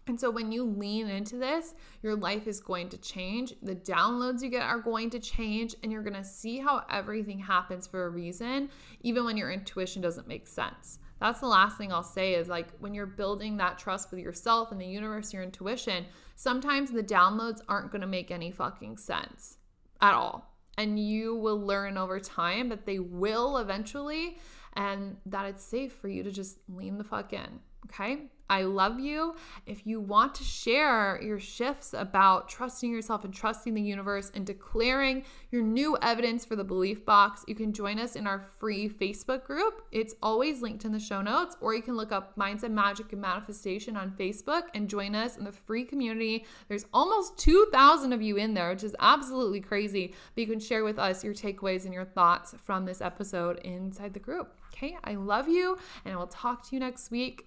and 0.06 0.20
so 0.20 0.30
when 0.30 0.52
you 0.52 0.64
lean 0.64 1.08
into 1.08 1.36
this, 1.36 1.74
your 2.02 2.14
life 2.14 2.46
is 2.46 2.60
going 2.60 2.90
to 2.90 2.98
change. 2.98 3.54
The 3.62 3.74
downloads 3.74 4.42
you 4.42 4.50
get 4.50 4.62
are 4.62 4.78
going 4.78 5.08
to 5.10 5.18
change, 5.18 5.74
and 5.82 5.90
you're 5.90 6.02
going 6.02 6.14
to 6.14 6.24
see 6.24 6.58
how 6.58 6.84
everything 6.90 7.38
happens 7.38 7.86
for 7.86 8.04
a 8.04 8.10
reason, 8.10 8.68
even 9.00 9.24
when 9.24 9.36
your 9.36 9.50
intuition 9.50 10.02
doesn't 10.02 10.28
make 10.28 10.46
sense. 10.46 10.98
That's 11.20 11.40
the 11.40 11.46
last 11.46 11.78
thing 11.78 11.90
I'll 11.90 12.02
say 12.02 12.34
is 12.34 12.48
like 12.48 12.68
when 12.80 12.92
you're 12.92 13.06
building 13.06 13.56
that 13.56 13.78
trust 13.78 14.10
with 14.10 14.20
yourself 14.20 14.72
and 14.72 14.80
the 14.80 14.86
universe, 14.86 15.32
your 15.32 15.42
intuition, 15.42 16.04
sometimes 16.36 16.90
the 16.90 17.02
downloads 17.02 17.62
aren't 17.66 17.90
going 17.90 18.02
to 18.02 18.06
make 18.06 18.30
any 18.30 18.50
fucking 18.50 18.98
sense 18.98 19.56
at 20.02 20.12
all. 20.12 20.53
And 20.76 20.98
you 20.98 21.36
will 21.36 21.60
learn 21.60 21.96
over 21.96 22.18
time 22.18 22.68
that 22.70 22.86
they 22.86 22.98
will 22.98 23.58
eventually, 23.58 24.38
and 24.72 25.16
that 25.26 25.46
it's 25.46 25.62
safe 25.62 25.92
for 25.92 26.08
you 26.08 26.22
to 26.24 26.32
just 26.32 26.58
lean 26.68 26.98
the 26.98 27.04
fuck 27.04 27.32
in. 27.32 27.60
Okay. 27.86 28.28
I 28.50 28.62
love 28.62 29.00
you. 29.00 29.36
If 29.64 29.86
you 29.86 30.00
want 30.00 30.34
to 30.34 30.44
share 30.44 31.18
your 31.22 31.40
shifts 31.40 31.94
about 31.94 32.48
trusting 32.48 32.90
yourself 32.90 33.24
and 33.24 33.32
trusting 33.32 33.72
the 33.72 33.80
universe 33.80 34.30
and 34.34 34.44
declaring 34.44 35.24
your 35.50 35.62
new 35.62 35.96
evidence 36.02 36.44
for 36.44 36.54
the 36.54 36.62
belief 36.62 37.06
box, 37.06 37.42
you 37.48 37.54
can 37.54 37.72
join 37.72 37.98
us 37.98 38.16
in 38.16 38.26
our 38.26 38.44
free 38.58 38.86
Facebook 38.88 39.44
group. 39.44 39.82
It's 39.92 40.14
always 40.22 40.60
linked 40.60 40.84
in 40.84 40.92
the 40.92 41.00
show 41.00 41.22
notes, 41.22 41.56
or 41.62 41.74
you 41.74 41.80
can 41.80 41.96
look 41.96 42.12
up 42.12 42.36
Mindset 42.36 42.70
Magic 42.70 43.12
and 43.12 43.22
Manifestation 43.22 43.96
on 43.96 44.10
Facebook 44.10 44.64
and 44.74 44.90
join 44.90 45.14
us 45.14 45.38
in 45.38 45.44
the 45.44 45.52
free 45.52 45.84
community. 45.84 46.44
There's 46.68 46.84
almost 46.92 47.38
2,000 47.38 48.12
of 48.12 48.20
you 48.20 48.36
in 48.36 48.52
there, 48.52 48.68
which 48.68 48.84
is 48.84 48.94
absolutely 49.00 49.60
crazy. 49.60 50.14
But 50.34 50.42
you 50.42 50.46
can 50.46 50.60
share 50.60 50.84
with 50.84 50.98
us 50.98 51.24
your 51.24 51.34
takeaways 51.34 51.86
and 51.86 51.94
your 51.94 52.04
thoughts 52.04 52.54
from 52.62 52.84
this 52.84 53.00
episode 53.00 53.58
inside 53.60 54.12
the 54.12 54.20
group. 54.20 54.52
Okay, 54.74 54.98
I 55.02 55.14
love 55.14 55.48
you, 55.48 55.78
and 56.04 56.12
I 56.12 56.18
will 56.18 56.26
talk 56.26 56.68
to 56.68 56.76
you 56.76 56.80
next 56.80 57.10
week 57.10 57.46